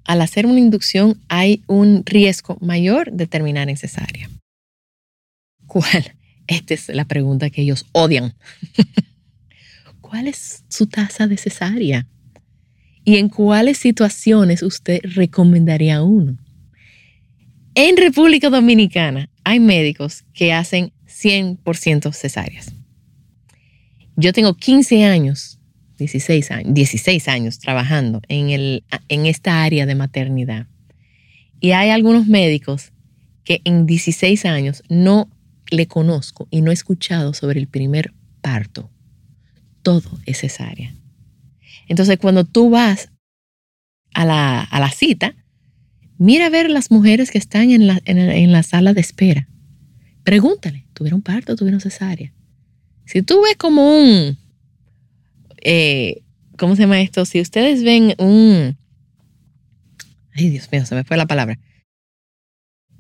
al 0.05 0.21
hacer 0.21 0.47
una 0.47 0.59
inducción 0.59 1.21
hay 1.29 1.63
un 1.67 2.03
riesgo 2.05 2.57
mayor 2.61 3.13
de 3.13 3.27
terminar 3.27 3.69
en 3.69 3.77
cesárea. 3.77 4.29
¿Cuál? 5.67 6.15
Esta 6.47 6.75
es 6.75 6.89
la 6.89 7.05
pregunta 7.05 7.51
que 7.51 7.63
ellos 7.63 7.87
odian. 7.93 8.35
¿Cuál 10.01 10.29
es 10.29 10.65
su 10.69 10.87
tasa 10.87 11.27
de 11.27 11.37
cesárea? 11.37 12.07
Y 13.05 13.17
en 13.17 13.29
cuáles 13.29 13.79
situaciones 13.79 14.63
usted 14.63 15.01
recomendaría 15.03 16.03
uno. 16.03 16.37
En 17.75 17.97
República 17.97 18.51
Dominicana 18.51 19.31
hay 19.45 19.59
médicos 19.59 20.25
que 20.35 20.53
hacen 20.53 20.93
100% 21.07 22.13
cesáreas. 22.13 22.73
Yo 24.17 24.33
tengo 24.33 24.55
15 24.55 25.05
años, 25.05 25.59
16 25.99 26.51
años, 26.51 26.75
16 26.75 27.29
años 27.29 27.59
trabajando 27.59 28.21
en, 28.29 28.51
el, 28.51 28.85
en 29.09 29.27
esta 29.27 29.63
área 29.63 29.87
de 29.87 29.95
maternidad. 29.95 30.67
Y 31.61 31.73
hay 31.73 31.91
algunos 31.91 32.27
médicos 32.27 32.93
que 33.45 33.61
en 33.65 33.87
16 33.87 34.45
años 34.45 34.83
no 34.89 35.29
le 35.71 35.87
conozco 35.87 36.47
y 36.51 36.61
no 36.61 36.71
he 36.71 36.75
escuchado 36.75 37.33
sobre 37.35 37.59
el 37.59 37.69
primer 37.69 38.13
parto. 38.43 38.91
Todo 39.83 40.11
es 40.27 40.41
cesárea. 40.41 40.95
Entonces, 41.89 42.19
cuando 42.19 42.45
tú 42.45 42.71
vas 42.71 43.11
a 44.15 44.25
la, 44.25 44.91
cita, 44.91 45.35
mira 46.19 46.47
a 46.47 46.51
ver 46.51 46.71
las 46.71 46.91
mujeres 46.91 47.31
que 47.31 47.39
están 47.39 47.71
en 47.71 47.87
la, 48.53 48.63
sala 48.63 48.93
de 48.93 49.01
espera. 49.01 49.49
Pregúntale, 50.25 50.87
¿tuvieron 50.95 51.23
parto 51.23 51.53
o 51.53 51.57
tuvieron 51.57 51.81
cesárea? 51.81 52.33
Si 53.05 53.23
tú 53.23 53.43
ves 53.43 53.57
como 53.57 53.99
un, 53.99 54.39
eh, 55.63 56.23
¿cómo 56.57 56.77
se 56.77 56.83
llama 56.83 57.01
esto? 57.01 57.25
Si 57.25 57.41
ustedes 57.41 57.83
ven 57.83 58.15
un, 58.19 58.77
ay 60.35 60.51
Dios 60.51 60.71
mío, 60.71 60.87
se 60.87 60.95
me 60.95 61.05
fue 61.05 61.17
la 61.17 61.27
palabra, 61.27 61.59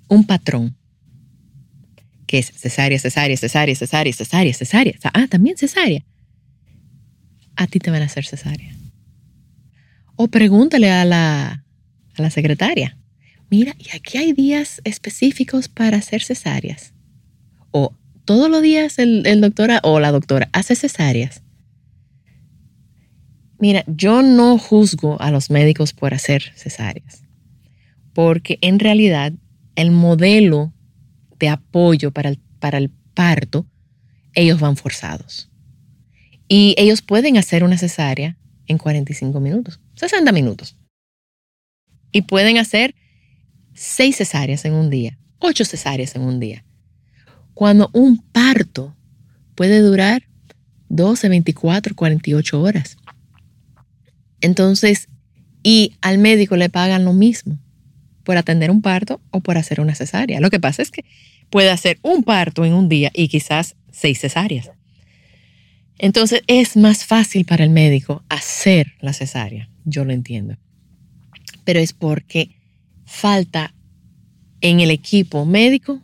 un 0.09 0.27
patrón, 0.27 0.77
que 2.27 2.38
es 2.38 2.47
cesárea, 2.47 2.99
cesárea, 2.99 3.37
cesárea, 3.37 3.77
cesárea, 3.77 4.12
cesárea, 4.12 4.55
cesárea, 4.55 4.95
ah, 5.14 5.27
también 5.29 5.57
cesárea 5.57 6.05
a 7.56 7.66
ti 7.66 7.78
te 7.78 7.90
van 7.90 8.02
a 8.02 8.06
hacer 8.06 8.24
cesárea. 8.24 8.74
O 10.16 10.28
pregúntale 10.28 10.90
a 10.90 11.04
la, 11.04 11.64
a 12.16 12.22
la 12.22 12.30
secretaria, 12.30 12.96
mira, 13.50 13.74
y 13.78 13.96
aquí 13.96 14.18
hay 14.18 14.32
días 14.32 14.80
específicos 14.84 15.68
para 15.68 15.98
hacer 15.98 16.22
cesáreas. 16.22 16.92
O 17.70 17.94
todos 18.24 18.50
los 18.50 18.62
días 18.62 18.98
el, 18.98 19.26
el 19.26 19.40
doctor 19.40 19.70
o 19.82 20.00
la 20.00 20.12
doctora 20.12 20.48
hace 20.52 20.76
cesáreas. 20.76 21.42
Mira, 23.58 23.84
yo 23.86 24.22
no 24.22 24.58
juzgo 24.58 25.20
a 25.20 25.30
los 25.30 25.50
médicos 25.50 25.92
por 25.92 26.14
hacer 26.14 26.52
cesáreas, 26.56 27.22
porque 28.12 28.58
en 28.60 28.80
realidad 28.80 29.32
el 29.76 29.92
modelo 29.92 30.72
de 31.38 31.48
apoyo 31.48 32.10
para 32.10 32.30
el, 32.30 32.38
para 32.58 32.78
el 32.78 32.90
parto, 33.14 33.66
ellos 34.34 34.60
van 34.60 34.76
forzados. 34.76 35.51
Y 36.54 36.74
ellos 36.76 37.00
pueden 37.00 37.38
hacer 37.38 37.64
una 37.64 37.78
cesárea 37.78 38.36
en 38.66 38.76
45 38.76 39.40
minutos, 39.40 39.80
60 39.94 40.32
minutos. 40.32 40.76
Y 42.12 42.20
pueden 42.20 42.58
hacer 42.58 42.94
seis 43.72 44.16
cesáreas 44.18 44.66
en 44.66 44.74
un 44.74 44.90
día, 44.90 45.18
ocho 45.38 45.64
cesáreas 45.64 46.14
en 46.14 46.20
un 46.20 46.40
día. 46.40 46.62
Cuando 47.54 47.88
un 47.94 48.18
parto 48.18 48.94
puede 49.54 49.78
durar 49.78 50.24
12, 50.90 51.30
24, 51.30 51.94
48 51.94 52.60
horas. 52.60 52.98
Entonces, 54.42 55.08
y 55.62 55.96
al 56.02 56.18
médico 56.18 56.56
le 56.56 56.68
pagan 56.68 57.06
lo 57.06 57.14
mismo 57.14 57.58
por 58.24 58.36
atender 58.36 58.70
un 58.70 58.82
parto 58.82 59.22
o 59.30 59.40
por 59.40 59.56
hacer 59.56 59.80
una 59.80 59.94
cesárea. 59.94 60.38
Lo 60.38 60.50
que 60.50 60.60
pasa 60.60 60.82
es 60.82 60.90
que 60.90 61.06
puede 61.48 61.70
hacer 61.70 61.98
un 62.02 62.24
parto 62.24 62.66
en 62.66 62.74
un 62.74 62.90
día 62.90 63.10
y 63.14 63.28
quizás 63.28 63.74
seis 63.90 64.20
cesáreas. 64.20 64.70
Entonces 66.02 66.42
es 66.48 66.76
más 66.76 67.04
fácil 67.04 67.44
para 67.44 67.62
el 67.62 67.70
médico 67.70 68.24
hacer 68.28 68.94
la 69.00 69.12
cesárea, 69.12 69.68
yo 69.84 70.04
lo 70.04 70.12
entiendo. 70.12 70.56
Pero 71.64 71.78
es 71.78 71.92
porque 71.92 72.56
falta 73.04 73.72
en 74.60 74.80
el 74.80 74.90
equipo 74.90 75.46
médico 75.46 76.02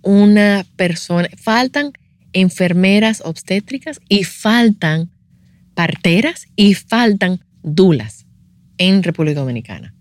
una 0.00 0.64
persona, 0.76 1.28
faltan 1.36 1.92
enfermeras 2.32 3.20
obstétricas 3.22 4.00
y 4.08 4.24
faltan 4.24 5.10
parteras 5.74 6.46
y 6.56 6.72
faltan 6.72 7.44
dulas 7.62 8.24
en 8.78 9.02
República 9.02 9.40
Dominicana. 9.40 9.94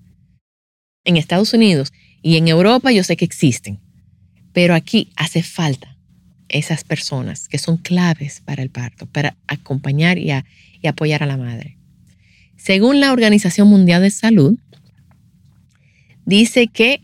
En 1.04 1.18
Estados 1.18 1.54
Unidos 1.54 1.92
y 2.22 2.38
en 2.38 2.48
Europa 2.48 2.94
yo 2.94 3.04
sé 3.04 3.18
que 3.18 3.26
existen, 3.26 3.82
pero 4.54 4.74
aquí 4.74 5.12
hace 5.18 5.44
falta 5.44 5.97
esas 6.50 6.84
personas 6.84 7.48
que 7.48 7.58
son 7.58 7.78
claves 7.78 8.42
para 8.42 8.64
el 8.64 8.70
parto, 8.70 9.06
para 9.06 9.36
acompañar 9.48 10.18
y, 10.18 10.32
apoyar 10.88 11.24
a 11.24 11.26
la 11.26 11.38
madre. 11.38 11.78
Según 12.56 13.00
la 13.00 13.12
Organización 13.12 13.68
Mundial 13.68 14.02
de 14.02 14.10
Salud, 14.10 14.58
dice 16.26 16.68
que 16.68 17.02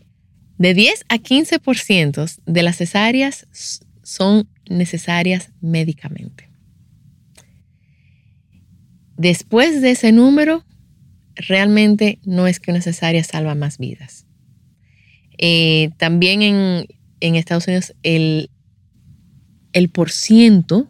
de 0.58 0.74
10 0.74 1.04
a 1.08 1.18
15% 1.18 2.40
de 2.46 2.62
las 2.62 2.76
cesáreas 2.76 3.46
son 4.02 4.48
necesarias 4.68 5.50
médicamente. 5.60 6.48
Después 9.16 9.80
de 9.82 9.92
ese 9.92 10.12
número, 10.12 10.64
realmente 11.34 12.18
no 12.24 12.46
es 12.46 12.60
que 12.60 12.70
una 12.70 12.80
cesárea 12.80 13.22
salva 13.22 13.54
más 13.54 13.78
vidas. 13.78 14.26
Eh, 15.38 15.90
también 15.98 16.42
en, 16.42 16.86
en, 17.20 17.34
Estados 17.34 17.66
Unidos 17.66 17.94
el, 18.02 18.50
el 19.74 19.90
por 19.90 20.10
ciento, 20.10 20.88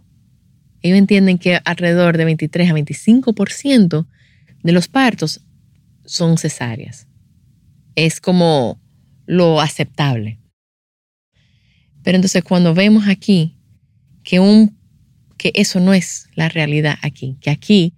ellos 0.83 0.99
entienden 0.99 1.39
que 1.39 1.59
alrededor 1.65 2.17
de 2.17 2.27
23 2.27 2.71
a 2.71 2.75
25% 2.75 4.07
de 4.63 4.73
los 4.73 4.87
partos 4.87 5.41
son 6.05 6.39
cesáreas. 6.39 7.09
Es 7.97 8.21
como 8.21 8.79
lo 9.27 9.61
aceptable. 9.61 10.39
Pero 12.03 12.17
entonces 12.17 12.45
cuando 12.45 12.75
vemos 12.75 13.09
aquí 13.09 13.57
que, 14.23 14.39
un, 14.39 14.77
que 15.39 15.53
eso 15.55 15.81
no 15.81 15.95
es 15.95 16.29
la 16.35 16.51
realidad 16.51 16.97
aquí, 17.01 17.39
que 17.41 17.51
aquí 17.51 17.95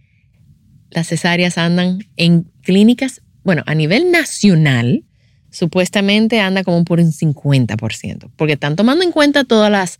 las 0.90 1.08
cesáreas 1.08 1.58
andan 1.58 1.98
en 2.16 2.44
clínicas, 2.62 3.22
bueno, 3.42 3.64
a 3.66 3.74
nivel 3.74 4.12
nacional, 4.12 5.04
supuestamente 5.50 6.38
anda 6.38 6.62
como 6.62 6.84
por 6.84 7.00
un 7.00 7.12
50%, 7.12 8.30
porque 8.36 8.52
están 8.52 8.76
tomando 8.76 9.02
en 9.02 9.10
cuenta 9.10 9.42
todas 9.42 9.72
las 9.72 9.98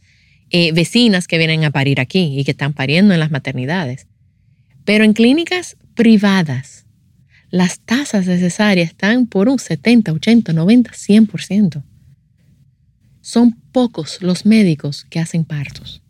eh, 0.50 0.72
vecinas 0.72 1.26
que 1.26 1.38
vienen 1.38 1.64
a 1.64 1.70
parir 1.70 2.00
aquí 2.00 2.38
y 2.38 2.44
que 2.44 2.52
están 2.52 2.72
pariendo 2.72 3.14
en 3.14 3.20
las 3.20 3.30
maternidades. 3.30 4.06
Pero 4.84 5.04
en 5.04 5.12
clínicas 5.12 5.76
privadas, 5.94 6.86
las 7.50 7.80
tasas 7.80 8.26
de 8.26 8.38
cesárea 8.38 8.84
están 8.84 9.26
por 9.26 9.48
un 9.48 9.58
70, 9.58 10.12
80, 10.12 10.52
90, 10.52 10.90
100%. 10.92 11.82
Son 13.20 13.52
pocos 13.72 14.18
los 14.20 14.46
médicos 14.46 15.04
que 15.10 15.18
hacen 15.18 15.44
partos. 15.44 16.02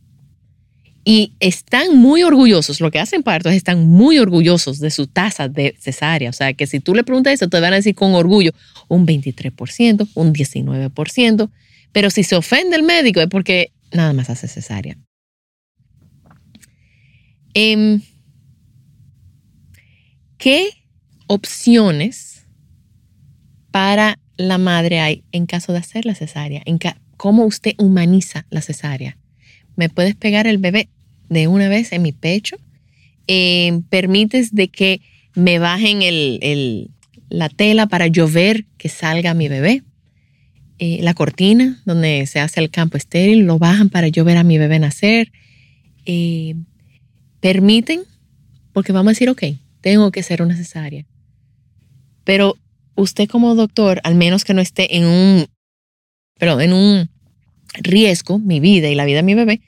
Y 1.08 1.34
están 1.38 1.96
muy 1.96 2.24
orgullosos, 2.24 2.80
lo 2.80 2.90
que 2.90 2.98
hacen 2.98 3.22
partos 3.22 3.52
están 3.52 3.86
muy 3.86 4.18
orgullosos 4.18 4.80
de 4.80 4.90
su 4.90 5.06
tasa 5.06 5.48
de 5.48 5.76
cesárea. 5.78 6.30
O 6.30 6.32
sea, 6.32 6.52
que 6.52 6.66
si 6.66 6.80
tú 6.80 6.94
le 6.94 7.04
preguntas 7.04 7.32
eso, 7.32 7.48
te 7.48 7.60
van 7.60 7.72
a 7.72 7.76
decir 7.76 7.94
con 7.94 8.14
orgullo 8.14 8.52
un 8.88 9.06
23%, 9.06 10.08
un 10.14 10.34
19%. 10.34 11.50
Pero 11.92 12.10
si 12.10 12.24
se 12.24 12.34
ofende 12.34 12.76
el 12.76 12.82
médico 12.82 13.20
es 13.20 13.28
porque 13.28 13.70
nada 13.92 14.12
más 14.12 14.30
hace 14.30 14.48
cesárea. 14.48 14.96
Em, 17.54 18.00
¿Qué 20.38 20.68
opciones 21.26 22.44
para 23.70 24.18
la 24.36 24.58
madre 24.58 25.00
hay 25.00 25.24
en 25.32 25.46
caso 25.46 25.72
de 25.72 25.78
hacer 25.78 26.04
la 26.04 26.14
cesárea? 26.14 26.62
¿En 26.66 26.78
¿Cómo 27.16 27.44
usted 27.46 27.72
humaniza 27.78 28.46
la 28.50 28.60
cesárea? 28.60 29.16
¿Me 29.74 29.88
puedes 29.88 30.14
pegar 30.14 30.46
el 30.46 30.58
bebé 30.58 30.88
de 31.30 31.48
una 31.48 31.68
vez 31.68 31.92
en 31.92 32.02
mi 32.02 32.12
pecho? 32.12 32.56
Em, 33.26 33.82
¿Permites 33.82 34.54
de 34.54 34.68
que 34.68 35.00
me 35.34 35.58
bajen 35.58 36.00
la 37.28 37.48
tela 37.48 37.86
para 37.86 38.06
yo 38.06 38.28
ver 38.28 38.66
que 38.76 38.88
salga 38.88 39.34
mi 39.34 39.48
bebé? 39.48 39.82
Eh, 40.78 40.98
la 41.02 41.14
cortina 41.14 41.80
donde 41.86 42.26
se 42.26 42.38
hace 42.38 42.60
el 42.60 42.70
campo 42.70 42.96
estéril, 42.96 43.46
lo 43.46 43.58
bajan 43.58 43.88
para 43.88 44.08
yo 44.08 44.24
ver 44.24 44.36
a 44.36 44.44
mi 44.44 44.58
bebé 44.58 44.78
nacer. 44.78 45.32
Eh, 46.04 46.54
permiten, 47.40 48.02
porque 48.72 48.92
vamos 48.92 49.10
a 49.10 49.12
decir, 49.12 49.30
ok, 49.30 49.42
tengo 49.80 50.10
que 50.10 50.22
ser 50.22 50.42
una 50.42 50.56
cesárea. 50.56 51.06
Pero 52.24 52.56
usted 52.94 53.28
como 53.28 53.54
doctor, 53.54 54.00
al 54.04 54.16
menos 54.16 54.44
que 54.44 54.54
no 54.54 54.60
esté 54.60 54.96
en 54.96 55.06
un, 55.06 55.46
pero 56.38 56.60
en 56.60 56.72
un 56.72 57.08
riesgo, 57.74 58.38
mi 58.38 58.60
vida 58.60 58.88
y 58.88 58.94
la 58.94 59.04
vida 59.04 59.18
de 59.18 59.22
mi 59.22 59.34
bebé, 59.34 59.60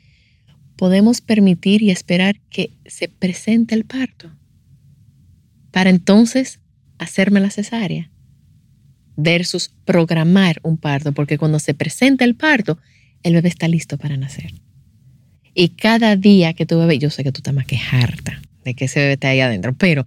podemos 0.77 1.21
permitir 1.21 1.83
y 1.83 1.91
esperar 1.91 2.39
que 2.51 2.71
se 2.87 3.09
presente 3.09 3.75
el 3.75 3.85
parto 3.85 4.31
para 5.71 5.91
entonces 5.91 6.61
hacerme 6.99 7.41
la 7.41 7.51
cesárea 7.51 8.11
versus 9.19 9.73
programar 9.85 10.61
un 10.63 10.77
parto, 10.77 11.13
porque 11.13 11.39
cuando 11.39 11.59
se 11.59 11.75
presenta 11.75 12.25
el 12.25 12.37
parto, 12.37 12.79
el 13.25 13.35
bebé 13.35 13.49
está 13.49 13.67
listo 13.67 13.99
para 13.99 14.17
nacer. 14.17 14.55
Y 15.55 15.71
cada 15.71 16.15
día 16.15 16.55
que 16.55 16.67
tu 16.67 16.79
bebé, 16.79 17.01
yo 17.01 17.11
sé 17.11 17.25
que 17.25 17.33
tú 17.33 17.41
estás 17.41 17.53
más 17.53 17.67
que 17.67 17.77
harta 17.79 18.41
de 18.65 18.75
que 18.75 18.85
ese 18.85 19.01
bebé 19.01 19.13
esté 19.15 19.27
ahí 19.27 19.41
adentro, 19.41 19.75
pero, 19.75 20.07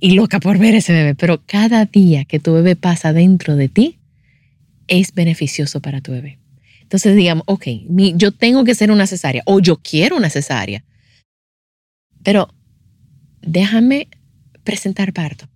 y 0.00 0.12
loca 0.12 0.38
por 0.38 0.58
ver 0.58 0.76
ese 0.76 0.92
bebé, 0.92 1.16
pero 1.16 1.42
cada 1.44 1.84
día 1.84 2.24
que 2.24 2.38
tu 2.38 2.54
bebé 2.54 2.76
pasa 2.76 3.12
dentro 3.12 3.56
de 3.56 3.68
ti 3.68 3.98
es 4.86 5.12
beneficioso 5.14 5.80
para 5.80 6.00
tu 6.00 6.12
bebé. 6.12 6.38
Entonces 6.80 7.16
digamos, 7.16 7.42
ok, 7.48 7.66
yo 8.14 8.30
tengo 8.30 8.62
que 8.64 8.76
ser 8.76 8.92
una 8.92 9.08
cesárea 9.08 9.42
o 9.46 9.58
yo 9.58 9.78
quiero 9.78 10.16
una 10.16 10.30
cesárea, 10.30 10.84
pero 12.22 12.54
déjame 13.40 14.06
presentar 14.62 15.12
parto 15.12 15.48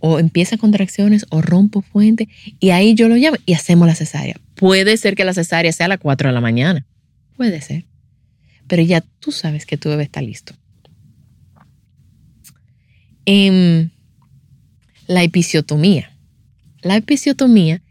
o 0.00 0.18
empieza 0.18 0.56
contracciones 0.56 1.26
o 1.30 1.40
rompo 1.40 1.82
fuente 1.82 2.28
y 2.58 2.70
ahí 2.70 2.94
yo 2.94 3.08
lo 3.08 3.16
llamo 3.16 3.36
y 3.46 3.54
hacemos 3.54 3.86
la 3.86 3.94
cesárea. 3.94 4.40
Puede 4.54 4.96
ser 4.96 5.14
que 5.14 5.24
la 5.24 5.34
cesárea 5.34 5.72
sea 5.72 5.86
a 5.86 5.90
las 5.90 6.00
4 6.00 6.28
de 6.28 6.34
la 6.34 6.40
mañana, 6.40 6.86
puede 7.36 7.60
ser, 7.60 7.84
pero 8.66 8.82
ya 8.82 9.02
tú 9.20 9.30
sabes 9.30 9.66
que 9.66 9.76
tu 9.76 9.88
bebé 9.88 10.02
está 10.02 10.20
listo. 10.20 10.54
En 13.26 13.92
la 15.06 15.22
episiotomía. 15.22 16.10
La 16.82 16.96
episiotomía 16.96 17.82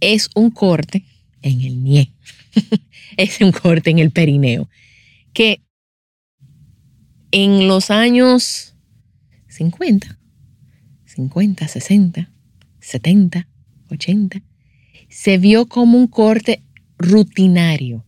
es 0.00 0.30
un 0.34 0.50
corte 0.50 1.04
en 1.42 1.60
el 1.62 1.82
nie, 1.82 2.12
es 3.16 3.40
un 3.40 3.52
corte 3.52 3.90
en 3.90 3.98
el 3.98 4.10
perineo, 4.10 4.68
que 5.32 5.60
en 7.32 7.66
los 7.66 7.90
años 7.90 8.74
50 9.48 10.17
50, 11.18 11.66
60, 11.66 12.30
70, 12.78 13.48
80, 13.90 14.40
se 15.08 15.36
vio 15.38 15.66
como 15.66 15.98
un 15.98 16.06
corte 16.06 16.62
rutinario, 16.96 18.04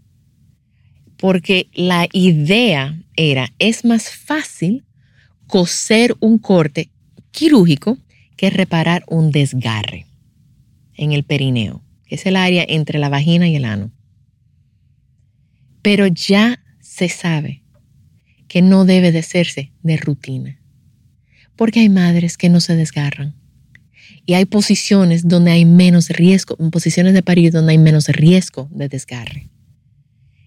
porque 1.17 1.69
la 1.75 2.07
idea 2.13 3.03
era, 3.17 3.53
es 3.59 3.85
más 3.85 4.11
fácil 4.11 4.85
coser 5.49 6.17
un 6.21 6.39
corte 6.39 6.93
quirúrgico 7.33 7.99
que 8.37 8.49
reparar 8.49 9.03
un 9.09 9.33
desgarre 9.33 10.07
en 10.95 11.11
el 11.11 11.25
perineo, 11.25 11.83
que 12.07 12.15
es 12.15 12.27
el 12.27 12.37
área 12.37 12.65
entre 12.69 13.01
la 13.01 13.09
vagina 13.09 13.49
y 13.49 13.57
el 13.57 13.65
ano. 13.65 13.91
Pero 15.83 16.07
ya 16.07 16.63
se 16.79 17.09
sabe 17.09 17.65
que 18.47 18.63
no 18.63 18.85
debe 18.85 19.11
de 19.11 19.19
hacerse 19.19 19.73
de 19.83 19.97
rutina 19.97 20.60
porque 21.61 21.81
hay 21.81 21.91
madres 21.91 22.39
que 22.39 22.49
no 22.49 22.59
se 22.59 22.75
desgarran. 22.75 23.35
Y 24.25 24.33
hay 24.33 24.47
posiciones 24.47 25.29
donde 25.29 25.51
hay 25.51 25.67
menos 25.67 26.09
riesgo, 26.09 26.57
posiciones 26.71 27.13
de 27.13 27.23
parir 27.23 27.53
donde 27.53 27.73
hay 27.73 27.79
menos 27.79 28.09
riesgo 28.09 28.71
de 28.73 28.89
desgarre. 28.89 29.51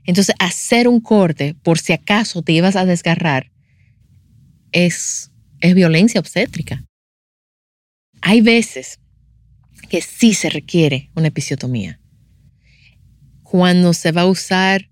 Entonces, 0.05 0.33
hacer 0.39 0.87
un 0.87 0.99
corte 0.99 1.55
por 1.61 1.77
si 1.77 1.93
acaso 1.93 2.41
te 2.41 2.53
ibas 2.53 2.75
a 2.75 2.85
desgarrar 2.85 3.51
es, 4.71 5.29
es 5.61 5.75
violencia 5.75 6.19
obstétrica. 6.19 6.83
Hay 8.23 8.41
veces 8.41 8.99
que 9.89 10.01
sí 10.01 10.33
se 10.33 10.49
requiere 10.49 11.11
una 11.13 11.27
episiotomía. 11.27 11.99
Cuando 13.43 13.93
se 13.93 14.11
va 14.11 14.21
a 14.21 14.25
usar 14.25 14.89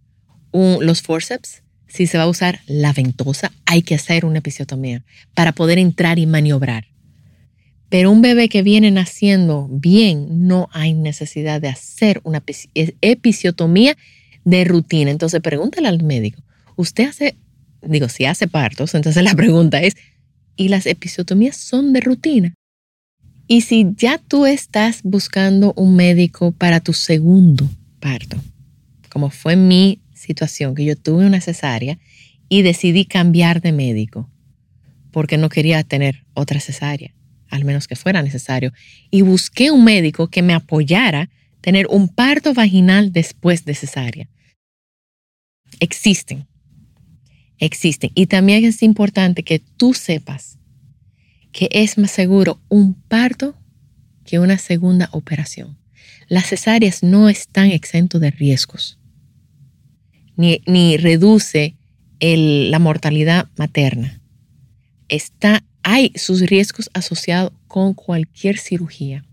los 0.53 1.01
forceps, 1.01 1.63
si 1.91 2.07
se 2.07 2.17
va 2.17 2.23
a 2.23 2.29
usar 2.29 2.61
la 2.67 2.93
ventosa, 2.93 3.51
hay 3.65 3.81
que 3.81 3.95
hacer 3.95 4.25
una 4.25 4.39
episiotomía 4.39 5.03
para 5.33 5.51
poder 5.51 5.77
entrar 5.77 6.19
y 6.19 6.25
maniobrar. 6.25 6.85
Pero 7.89 8.11
un 8.11 8.21
bebé 8.21 8.47
que 8.47 8.61
viene 8.61 8.89
naciendo 8.91 9.67
bien, 9.69 10.47
no 10.47 10.69
hay 10.71 10.93
necesidad 10.93 11.59
de 11.59 11.67
hacer 11.67 12.21
una 12.23 12.41
episiotomía 13.01 13.97
de 14.45 14.63
rutina. 14.63 15.11
Entonces 15.11 15.41
pregúntale 15.41 15.89
al 15.89 16.01
médico, 16.01 16.41
usted 16.77 17.09
hace, 17.09 17.35
digo, 17.81 18.07
si 18.07 18.25
hace 18.25 18.47
partos, 18.47 18.95
entonces 18.95 19.21
la 19.23 19.35
pregunta 19.35 19.81
es, 19.81 19.95
¿y 20.55 20.69
las 20.69 20.85
episiotomías 20.85 21.57
son 21.57 21.91
de 21.91 21.99
rutina? 21.99 22.53
Y 23.47 23.61
si 23.61 23.85
ya 23.97 24.17
tú 24.17 24.45
estás 24.45 25.01
buscando 25.03 25.73
un 25.75 25.97
médico 25.97 26.53
para 26.53 26.79
tu 26.79 26.93
segundo 26.93 27.69
parto, 27.99 28.37
como 29.09 29.29
fue 29.29 29.57
mi 29.57 29.99
situación 30.21 30.75
que 30.75 30.85
yo 30.85 30.95
tuve 30.95 31.25
una 31.25 31.41
cesárea 31.41 31.99
y 32.47 32.61
decidí 32.61 33.05
cambiar 33.05 33.61
de 33.61 33.71
médico 33.71 34.29
porque 35.11 35.37
no 35.37 35.49
quería 35.49 35.83
tener 35.83 36.25
otra 36.33 36.59
cesárea, 36.59 37.13
al 37.49 37.65
menos 37.65 37.87
que 37.87 37.95
fuera 37.95 38.21
necesario. 38.21 38.73
Y 39.09 39.21
busqué 39.21 39.71
un 39.71 39.83
médico 39.83 40.29
que 40.29 40.41
me 40.41 40.53
apoyara 40.53 41.29
tener 41.59 41.87
un 41.87 42.07
parto 42.07 42.53
vaginal 42.53 43.11
después 43.11 43.65
de 43.65 43.75
cesárea. 43.75 44.29
Existen, 45.79 46.47
existen. 47.57 48.11
Y 48.15 48.27
también 48.27 48.65
es 48.65 48.81
importante 48.83 49.43
que 49.43 49.59
tú 49.59 49.93
sepas 49.93 50.57
que 51.51 51.69
es 51.71 51.97
más 51.97 52.11
seguro 52.11 52.61
un 52.69 52.93
parto 52.93 53.55
que 54.25 54.39
una 54.39 54.57
segunda 54.57 55.09
operación. 55.11 55.77
Las 56.27 56.47
cesáreas 56.47 57.03
no 57.03 57.27
están 57.27 57.71
exentos 57.71 58.21
de 58.21 58.31
riesgos, 58.31 58.97
ni, 60.35 60.61
ni 60.65 60.97
reduce 60.97 61.75
la 62.21 62.79
mortalidad 62.79 63.49
materna. 63.57 64.21
Está, 65.09 65.63
hay 65.83 66.11
sus 66.15 66.41
riesgos 66.41 66.89
asociados 66.93 67.51
con 67.67 67.93
cualquier 67.93 68.57
cirugía. 68.57 69.25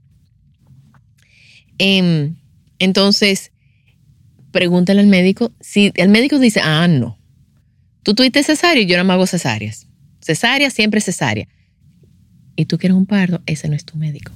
Em, 1.78 2.36
entonces, 2.78 3.52
pregúntale 4.50 5.00
al 5.00 5.06
médico. 5.06 5.52
Si 5.60 5.92
el 5.94 6.08
médico 6.08 6.38
dice, 6.38 6.60
ah, 6.62 6.88
no, 6.88 7.18
tú 8.02 8.14
tuviste 8.14 8.42
cesárea 8.42 8.82
y 8.82 8.86
yo 8.86 8.96
no 8.96 9.04
me 9.04 9.12
hago 9.12 9.26
cesáreas. 9.26 9.86
Cesárea, 10.20 10.70
siempre 10.70 11.00
cesárea. 11.00 11.46
Y 12.56 12.64
tú 12.64 12.78
quieres 12.78 12.96
un 12.96 13.06
parto, 13.06 13.40
ese 13.46 13.68
no 13.68 13.76
es 13.76 13.84
tu 13.84 13.96
médico. 13.96 14.32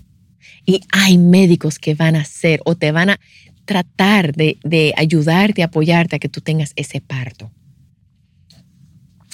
Y 0.64 0.82
hay 0.92 1.18
médicos 1.18 1.78
que 1.78 1.94
van 1.94 2.14
a 2.14 2.20
hacer 2.20 2.60
o 2.64 2.76
te 2.76 2.92
van 2.92 3.10
a 3.10 3.20
tratar 3.64 4.34
de, 4.34 4.58
de 4.64 4.92
ayudarte, 4.96 5.62
apoyarte 5.62 6.16
a 6.16 6.18
que 6.18 6.28
tú 6.28 6.40
tengas 6.40 6.72
ese 6.76 7.00
parto. 7.00 7.50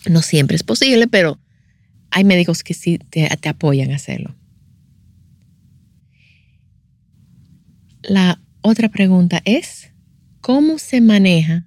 No 0.09 0.23
siempre 0.23 0.57
es 0.57 0.62
posible, 0.62 1.07
pero 1.07 1.38
hay 2.11 2.25
médicos 2.25 2.62
que 2.62 2.75
sí 2.75 2.99
te, 2.99 3.29
te 3.29 3.49
apoyan 3.49 3.91
a 3.93 3.97
hacerlo. 3.97 4.35
La 8.03 8.41
otra 8.62 8.88
pregunta 8.88 9.43
es, 9.45 9.93
¿cómo 10.41 10.79
se 10.79 11.01
maneja 11.01 11.67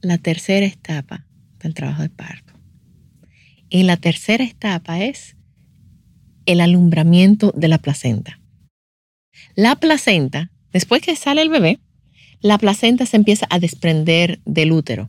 la 0.00 0.18
tercera 0.18 0.66
etapa 0.66 1.26
del 1.60 1.74
trabajo 1.74 2.02
de 2.02 2.10
parto? 2.10 2.52
Y 3.68 3.84
la 3.84 3.96
tercera 3.96 4.44
etapa 4.44 5.02
es 5.02 5.36
el 6.44 6.60
alumbramiento 6.60 7.52
de 7.56 7.68
la 7.68 7.78
placenta. 7.78 8.38
La 9.54 9.76
placenta, 9.76 10.51
después 10.72 11.02
que 11.02 11.16
sale 11.16 11.42
el 11.42 11.48
bebé, 11.48 11.80
la 12.40 12.58
placenta 12.58 13.06
se 13.06 13.16
empieza 13.16 13.46
a 13.50 13.58
desprender 13.58 14.40
del 14.44 14.72
útero. 14.72 15.08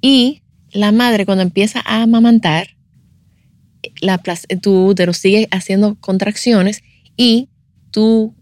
Y 0.00 0.42
la 0.72 0.92
madre 0.92 1.26
cuando 1.26 1.42
empieza 1.42 1.82
a 1.84 2.02
amamantar, 2.02 2.76
la, 4.00 4.20
tu 4.60 4.86
útero 4.86 5.12
sigue 5.12 5.48
haciendo 5.50 5.96
contracciones 5.96 6.82
y 7.16 7.48
tú 7.90 8.34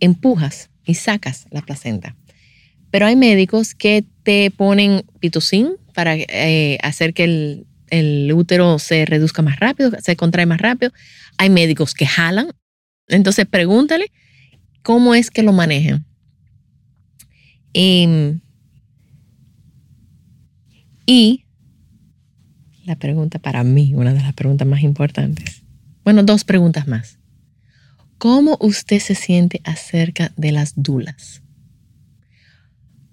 empujas 0.00 0.70
y 0.84 0.94
sacas 0.94 1.46
la 1.50 1.62
placenta. 1.62 2.16
Pero 2.90 3.06
hay 3.06 3.16
médicos 3.16 3.74
que 3.74 4.04
te 4.22 4.50
ponen 4.50 5.04
pitocin 5.18 5.76
para 5.94 6.14
eh, 6.16 6.78
hacer 6.82 7.14
que 7.14 7.24
el, 7.24 7.66
el 7.88 8.32
útero 8.32 8.78
se 8.78 9.04
reduzca 9.04 9.42
más 9.42 9.58
rápido, 9.58 9.92
se 10.00 10.16
contrae 10.16 10.46
más 10.46 10.60
rápido. 10.60 10.92
Hay 11.38 11.50
médicos 11.50 11.94
que 11.94 12.06
jalan. 12.06 12.48
Entonces 13.08 13.46
pregúntale 13.46 14.10
cómo 14.82 15.14
es 15.14 15.30
que 15.30 15.42
lo 15.42 15.52
manejan. 15.52 16.04
Em, 17.72 18.40
y 21.06 21.44
la 22.84 22.96
pregunta 22.96 23.38
para 23.38 23.64
mí, 23.64 23.94
una 23.94 24.12
de 24.12 24.20
las 24.20 24.34
preguntas 24.34 24.66
más 24.66 24.82
importantes. 24.82 25.62
Bueno, 26.04 26.22
dos 26.22 26.44
preguntas 26.44 26.86
más. 26.88 27.18
¿Cómo 28.18 28.56
usted 28.60 29.00
se 29.00 29.14
siente 29.14 29.60
acerca 29.64 30.32
de 30.36 30.52
las 30.52 30.74
dulas? 30.76 31.42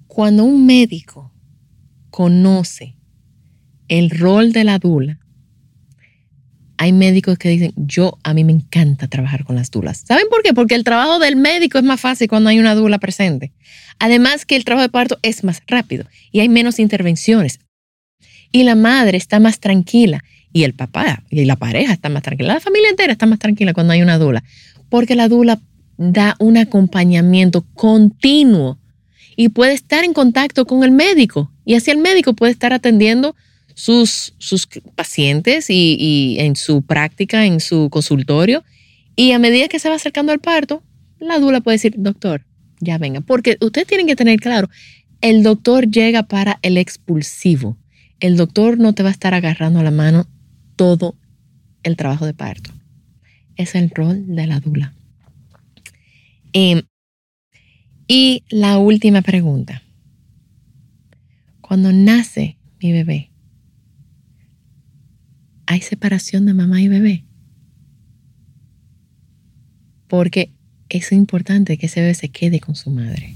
Cuando 0.08 0.44
un 0.44 0.66
médico 0.66 1.32
conoce 2.10 2.96
el 3.88 4.10
rol 4.10 4.52
de 4.52 4.64
la 4.64 4.80
dula, 4.80 5.20
hay 6.82 6.94
médicos 6.94 7.38
que 7.38 7.50
dicen, 7.50 7.74
yo 7.76 8.18
a 8.24 8.34
mí 8.34 8.46
me 8.46 8.54
encanta 8.54 9.10
trabajar 9.10 9.44
con 9.44 9.58
las 9.58 9.70
dulas. 9.70 10.06
¿Saben 10.08 10.28
por 10.30 10.44
qué? 10.44 10.54
Porque 10.54 10.76
el 10.76 10.86
trabajo 10.86 11.20
del 11.20 11.36
médico 11.36 11.78
es 11.78 11.84
más 11.84 12.00
fácil 12.00 12.30
cuando 12.30 12.50
hay 12.50 12.58
una 12.58 12.74
dula 12.74 13.00
presente. 13.00 13.52
Además 14.00 14.46
que 14.46 14.56
el 14.56 14.64
trabajo 14.64 14.84
de 14.84 14.90
parto 14.90 15.20
es 15.22 15.44
más 15.44 15.62
rápido 15.68 16.06
y 16.32 16.40
hay 16.40 16.48
menos 16.48 16.80
intervenciones. 16.80 17.60
Y 18.54 18.64
la 18.64 18.76
madre 18.76 19.18
está 19.18 19.42
más 19.42 19.60
tranquila 19.60 20.24
y 20.54 20.64
el 20.64 20.74
papá 20.74 21.22
y 21.30 21.44
la 21.44 21.58
pareja 21.58 21.92
está 21.92 22.08
más 22.08 22.24
tranquila. 22.24 22.54
La 22.54 22.62
familia 22.62 22.90
entera 22.90 23.12
está 23.12 23.26
más 23.26 23.40
tranquila 23.40 23.74
cuando 23.74 23.92
hay 23.92 24.02
una 24.02 24.18
dula 24.18 24.42
porque 24.88 25.16
la 25.16 25.28
dula 25.28 25.60
da 25.98 26.38
un 26.40 26.56
acompañamiento 26.56 27.66
continuo 27.74 28.80
y 29.36 29.50
puede 29.50 29.74
estar 29.74 30.06
en 30.06 30.14
contacto 30.14 30.66
con 30.66 30.86
el 30.86 30.92
médico 30.92 31.52
y 31.66 31.76
así 31.76 31.92
el 31.92 31.98
médico 31.98 32.36
puede 32.36 32.54
estar 32.54 32.72
atendiendo 32.72 33.36
sus, 33.80 34.34
sus 34.38 34.68
pacientes 34.96 35.70
y, 35.70 36.38
en 36.40 36.56
su 36.56 36.82
práctica, 36.82 37.46
en 37.46 37.60
su 37.60 37.90
consultorio. 37.90 38.64
Y 39.16 39.32
a 39.32 39.40
medida 39.40 39.68
que 39.68 39.80
se 39.80 39.90
va 39.90 39.96
acercando 39.96 40.32
al 40.32 40.40
parto, 40.40 40.84
la 41.20 41.40
dula 41.40 41.62
puede 41.62 41.76
decir, 41.76 41.94
doctor, 41.98 42.46
ya 42.80 42.98
venga, 42.98 43.22
porque 43.22 43.58
ustedes 43.62 43.88
tienen 43.88 44.08
que 44.08 44.16
tener 44.16 44.40
claro, 44.40 44.70
el 45.22 45.44
doctor 45.44 45.90
llega 45.90 46.24
para 46.24 46.60
el 46.62 46.78
expulsivo. 46.78 47.78
El 48.20 48.38
doctor 48.38 48.80
no 48.80 48.94
te 48.94 49.04
va 49.04 49.10
a 49.10 49.14
estar 49.14 49.34
agarrando 49.34 49.84
la 49.84 49.92
mano 49.92 50.28
todo 50.76 51.16
el 51.84 51.96
trabajo 51.96 52.26
de 52.26 52.34
parto 52.34 52.72
es 53.60 53.76
el 53.76 53.90
rol 53.90 54.36
de 54.36 54.48
la 54.48 54.62
dula. 54.62 54.94
Em, 56.54 56.82
y 58.08 58.44
la 58.50 58.78
última 58.78 59.22
pregunta. 59.22 59.84
Cuando 61.60 61.92
nace 61.92 62.58
mi 62.82 62.94
bebé, 62.94 63.29
¿hay 65.70 65.82
separación 65.82 66.48
de 66.48 66.56
mamá 66.56 66.82
y 66.82 66.88
bebé? 66.88 67.24
Porque 70.08 70.50
es 70.90 71.12
importante 71.12 71.78
que 71.78 71.86
ese 71.86 72.02
bebé 72.02 72.16
se 72.16 72.30
quede 72.30 72.60
con 72.60 72.76
su 72.76 72.90
madre. 72.90 73.36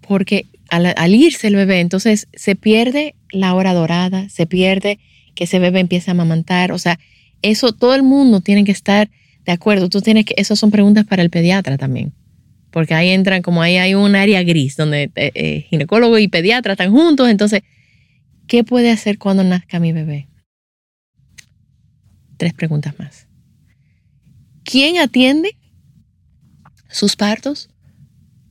Porque 0.00 0.46
al, 0.68 1.14
irse 1.14 1.46
el 1.46 1.54
bebé, 1.54 1.78
entonces 1.78 2.26
se 2.34 2.56
pierde 2.56 3.14
la 3.30 3.54
hora 3.54 3.72
dorada, 3.72 4.28
se 4.28 4.46
pierde 4.46 4.98
que 5.36 5.44
ese 5.44 5.60
bebé 5.60 5.78
empiece 5.78 6.10
a 6.10 6.14
amamantar. 6.14 6.72
O 6.72 6.78
sea, 6.78 6.98
eso 7.42 7.72
todo 7.72 7.94
el 7.94 8.02
mundo 8.02 8.40
tiene 8.40 8.64
que 8.64 8.72
estar 8.72 9.08
de 9.44 9.52
acuerdo. 9.52 9.88
Tú 9.88 10.00
tienes 10.00 10.24
que, 10.24 10.34
esas 10.36 10.58
son 10.58 10.72
preguntas 10.72 11.06
para 11.06 11.22
el 11.22 11.30
pediatra 11.30 11.78
también. 11.78 12.12
Porque 12.72 12.94
ahí 12.94 13.10
entran, 13.10 13.42
como 13.42 13.62
ahí 13.62 13.76
hay 13.76 13.94
un 13.94 14.16
área 14.16 14.42
gris 14.42 14.76
donde 14.76 15.04
eh, 15.14 15.30
eh, 15.34 15.66
ginecólogo 15.70 16.18
y 16.18 16.26
pediatra 16.26 16.72
están 16.72 16.90
juntos. 16.90 17.28
Entonces, 17.28 17.62
¿qué 18.46 18.64
puede 18.64 18.90
hacer 18.90 19.18
cuando 19.18 19.44
nazca 19.44 19.80
mi 19.80 19.92
bebé? 19.92 20.28
Tres 22.36 22.52
preguntas 22.52 22.98
más. 22.98 23.28
¿Quién 24.64 24.98
atiende 24.98 25.56
sus 26.88 27.16
partos 27.16 27.68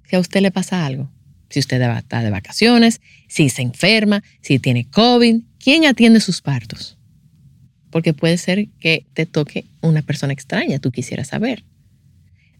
si 0.08 0.16
a 0.16 0.20
usted 0.20 0.42
le 0.42 0.52
pasa 0.52 0.86
algo? 0.86 1.12
Si 1.50 1.60
usted 1.60 1.82
está 1.82 2.22
de 2.22 2.30
vacaciones, 2.32 3.02
si 3.28 3.50
se 3.50 3.62
enferma, 3.62 4.24
si 4.42 4.60
tiene 4.60 4.90
COVID, 4.90 5.42
¿Quién 5.66 5.86
atiende 5.86 6.20
sus 6.20 6.44
partos? 6.44 6.96
Porque 7.90 8.14
puede 8.14 8.38
ser 8.38 8.70
que 8.80 9.08
te 9.16 9.26
toque 9.26 9.66
una 9.82 10.04
persona 10.04 10.32
extraña, 10.32 10.78
tú 10.78 10.92
quisieras 10.92 11.30
saber. 11.30 11.66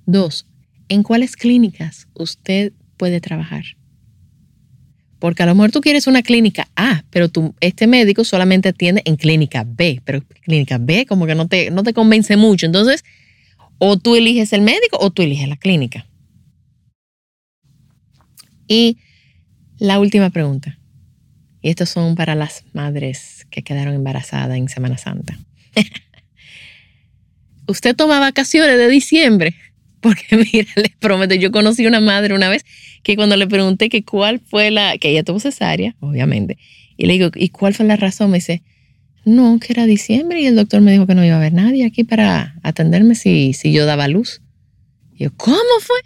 Dos, 0.08 0.48
¿en 0.90 1.04
cuáles 1.04 1.36
clínicas 1.36 2.08
usted 2.16 2.74
puede 2.98 3.22
trabajar? 3.22 3.64
Porque 5.20 5.44
a 5.44 5.46
lo 5.46 5.56
mejor 5.56 5.72
tú 5.72 5.82
quieres 5.82 6.08
una 6.08 6.22
clínica 6.22 6.68
A, 6.76 7.04
pero 7.10 7.30
tú, 7.30 7.56
este 7.62 7.88
médico 7.88 8.24
solamente 8.24 8.70
atiende 8.70 9.02
en 9.06 9.16
clínica 9.16 9.66
B, 9.66 10.02
pero 10.04 10.22
clínica 10.42 10.78
B 10.78 11.06
como 11.06 11.26
que 11.26 11.36
no 11.36 11.48
te, 11.48 11.72
no 11.72 11.84
te 11.84 11.94
convence 11.94 12.36
mucho. 12.38 12.66
Entonces, 12.66 13.04
o 13.78 13.98
tú 13.98 14.16
eliges 14.16 14.54
el 14.54 14.62
médico 14.62 14.98
o 15.00 15.12
tú 15.12 15.22
eliges 15.22 15.48
la 15.48 15.58
clínica. 15.58 16.06
Y 18.68 18.98
la 19.78 20.00
última 20.00 20.30
pregunta. 20.30 20.78
Y 21.62 21.70
estos 21.70 21.90
son 21.90 22.16
para 22.16 22.36
las 22.36 22.64
madres 22.74 23.48
que 23.50 23.64
quedaron 23.64 23.94
embarazadas 23.94 24.58
en 24.58 24.70
Semana 24.70 24.98
Santa. 24.98 25.38
Usted 27.68 27.96
toma 27.96 28.20
vacaciones 28.20 28.78
de 28.78 28.88
diciembre. 28.88 29.56
Porque 30.06 30.38
mira, 30.54 30.70
les 30.76 30.92
prometo, 31.00 31.34
yo 31.34 31.52
conocí 31.52 31.88
una 31.88 32.00
madre 32.00 32.36
una 32.36 32.48
vez 32.48 32.64
que 33.02 33.16
cuando 33.16 33.36
le 33.38 33.48
pregunté 33.48 33.90
que 33.90 34.04
cuál 34.04 34.40
fue 34.40 34.70
la, 34.70 35.00
que 35.00 35.10
ella 35.10 35.24
tuvo 35.24 35.40
cesárea, 35.40 35.96
obviamente, 36.00 36.60
y 36.96 37.08
le 37.08 37.14
digo, 37.14 37.32
¿y 37.34 37.50
cuál 37.50 37.74
fue 37.74 37.88
la 37.88 37.96
razón? 37.96 38.30
Me 38.30 38.38
dice, 38.38 38.62
no, 39.26 39.60
que 39.60 39.74
era 39.74 39.88
diciembre 39.88 40.40
y 40.42 40.46
el 40.46 40.56
doctor 40.56 40.82
me 40.82 40.92
dijo 40.92 41.08
que 41.08 41.16
no 41.16 41.26
iba 41.26 41.34
a 41.34 41.40
haber 41.40 41.54
nadie 41.54 41.88
aquí 41.88 42.04
para 42.04 42.54
atenderme 42.62 43.16
si, 43.16 43.54
si 43.54 43.74
yo 43.74 43.88
daba 43.88 44.08
luz. 44.08 44.44
Y 45.16 45.24
yo, 45.24 45.32
¿cómo 45.36 45.58
fue? 45.82 45.98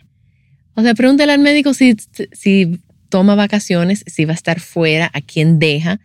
O 0.75 0.81
sea, 0.81 0.93
pregúntale 0.93 1.33
al 1.33 1.39
médico 1.39 1.73
si, 1.73 1.97
si 2.31 2.79
toma 3.09 3.35
vacaciones, 3.35 4.05
si 4.07 4.23
va 4.23 4.31
a 4.31 4.35
estar 4.35 4.61
fuera, 4.61 5.11
a 5.13 5.19
quién 5.19 5.59
deja, 5.59 5.99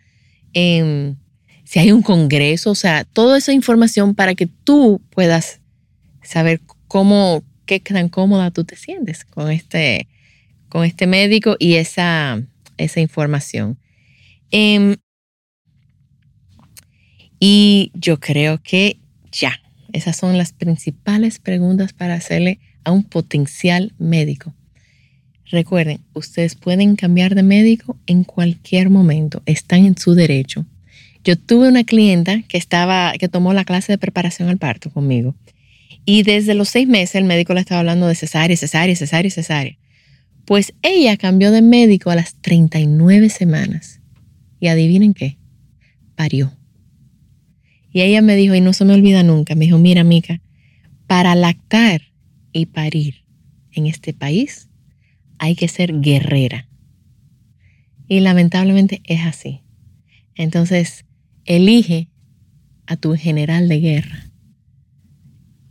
em, 0.51 1.15
si 1.63 1.79
hay 1.79 1.93
un 1.93 2.01
congreso, 2.01 2.71
o 2.71 2.75
sea, 2.75 3.05
toda 3.05 3.37
esa 3.37 3.53
información 3.53 4.15
para 4.15 4.35
que 4.35 4.47
tú 4.47 5.01
puedas 5.11 5.61
saber 6.23 6.59
cómo, 6.89 7.41
qué 7.65 7.79
tan 7.79 8.09
cómoda 8.09 8.51
tú 8.51 8.63
te 8.63 8.75
sientes 8.75 9.25
con 9.25 9.51
este, 9.51 10.07
con 10.69 10.85
este 10.85 11.07
médico 11.07 11.55
y 11.59 11.75
esa, 11.75 12.41
esa 12.77 12.99
información. 12.99 13.77
Em, 14.51 14.95
y 17.39 17.91
yo 17.93 18.19
creo 18.19 18.61
que 18.61 18.97
ya, 19.31 19.59
esas 19.93 20.15
son 20.15 20.37
las 20.37 20.53
principales 20.53 21.39
preguntas 21.39 21.93
para 21.93 22.15
hacerle 22.15 22.59
a 22.83 22.91
un 22.91 23.03
potencial 23.03 23.93
médico. 23.97 24.53
Recuerden, 25.51 25.99
ustedes 26.13 26.55
pueden 26.55 26.95
cambiar 26.95 27.35
de 27.35 27.43
médico 27.43 27.97
en 28.07 28.23
cualquier 28.23 28.89
momento, 28.89 29.43
están 29.45 29.85
en 29.85 29.97
su 29.97 30.15
derecho. 30.15 30.65
Yo 31.23 31.37
tuve 31.37 31.67
una 31.67 31.83
clienta 31.83 32.41
que 32.43 32.57
estaba, 32.57 33.13
que 33.19 33.27
tomó 33.27 33.53
la 33.53 33.65
clase 33.65 33.91
de 33.91 33.97
preparación 33.97 34.49
al 34.49 34.57
parto 34.57 34.89
conmigo. 34.89 35.35
Y 36.05 36.21
desde 36.23 36.53
los 36.53 36.69
seis 36.69 36.87
meses 36.87 37.15
el 37.15 37.23
médico 37.23 37.53
le 37.53 37.61
estaba 37.61 37.79
hablando 37.79 38.07
de 38.07 38.15
cesárea, 38.15 38.55
cesárea, 38.55 38.95
cesárea, 38.95 39.31
cesárea. 39.31 39.77
Pues 40.45 40.73
ella 40.83 41.17
cambió 41.17 41.51
de 41.51 41.63
médico 41.63 42.11
a 42.11 42.15
las 42.15 42.35
39 42.41 43.29
semanas. 43.29 43.99
Y 44.59 44.67
adivinen 44.67 45.13
qué, 45.13 45.37
parió. 46.15 46.55
Y 47.91 48.01
ella 48.01 48.21
me 48.21 48.35
dijo, 48.35 48.53
y 48.53 48.61
no 48.61 48.73
se 48.73 48.85
me 48.85 48.93
olvida 48.93 49.23
nunca, 49.23 49.55
me 49.55 49.65
dijo, 49.65 49.77
mira, 49.77 50.03
Mica, 50.03 50.41
para 51.07 51.33
lactar 51.35 52.01
y 52.51 52.67
parir 52.67 53.25
en 53.71 53.87
este 53.87 54.13
país 54.13 54.69
hay 55.39 55.55
que 55.55 55.67
ser 55.67 56.01
guerrera. 56.01 56.67
Y 58.07 58.19
lamentablemente 58.19 59.01
es 59.05 59.21
así. 59.21 59.61
Entonces, 60.35 61.05
elige 61.45 62.09
a 62.85 62.95
tu 62.97 63.15
general 63.15 63.67
de 63.67 63.79
guerra 63.79 64.24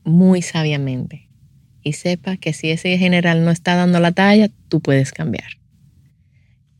muy 0.05 0.43
sabiamente 0.43 1.29
y 1.85 1.93
sepa 1.93 2.37
que 2.37 2.53
si 2.53 2.71
ese 2.71 2.97
general 2.99 3.45
no 3.45 3.51
está 3.51 3.77
dando 3.77 4.01
la 4.01 4.12
talla, 4.12 4.49
tú 4.69 4.81
puedes 4.81 5.12
cambiar. 5.12 5.59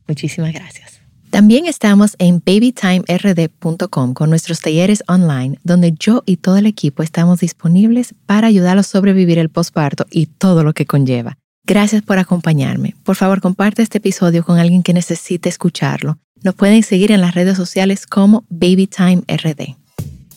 Muchísimas 0.07 0.51
gracias. 0.53 1.01
También 1.29 1.65
estamos 1.65 2.15
en 2.17 2.41
babytimerd.com 2.45 4.13
con 4.13 4.29
nuestros 4.29 4.61
talleres 4.61 5.03
online, 5.07 5.59
donde 5.63 5.93
yo 5.99 6.23
y 6.25 6.37
todo 6.37 6.57
el 6.57 6.65
equipo 6.65 7.03
estamos 7.03 7.41
disponibles 7.41 8.15
para 8.25 8.47
ayudarlos 8.47 8.87
a 8.87 8.91
sobrevivir 8.91 9.37
el 9.37 9.49
posparto 9.49 10.05
y 10.09 10.27
todo 10.27 10.63
lo 10.63 10.73
que 10.73 10.85
conlleva. 10.85 11.37
Gracias 11.65 12.03
por 12.03 12.19
acompañarme. 12.19 12.95
Por 13.03 13.15
favor, 13.15 13.41
comparte 13.41 13.81
este 13.81 13.97
episodio 13.97 14.45
con 14.45 14.59
alguien 14.59 14.83
que 14.83 14.93
necesite 14.93 15.49
escucharlo. 15.49 16.19
Nos 16.43 16.55
pueden 16.55 16.83
seguir 16.83 17.11
en 17.11 17.21
las 17.21 17.33
redes 17.33 17.57
sociales 17.57 18.05
como 18.05 18.45
BabyTimeRD. 18.49 19.75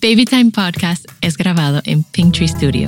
Babytime 0.01 0.53
Podcast 0.53 1.07
es 1.23 1.37
grabado 1.37 1.81
en 1.85 2.05
Pinktree 2.05 2.47
Studio. 2.47 2.87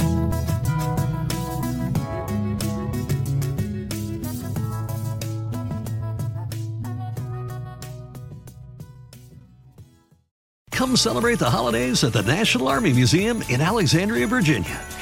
Come 10.71 10.97
celebrate 10.97 11.41
the 11.41 11.51
holidays 11.51 12.05
at 12.05 12.13
the 12.13 12.23
National 12.23 12.69
Army 12.69 12.93
Museum 12.93 13.43
in 13.49 13.61
Alexandria, 13.61 14.29
Virginia. 14.29 14.81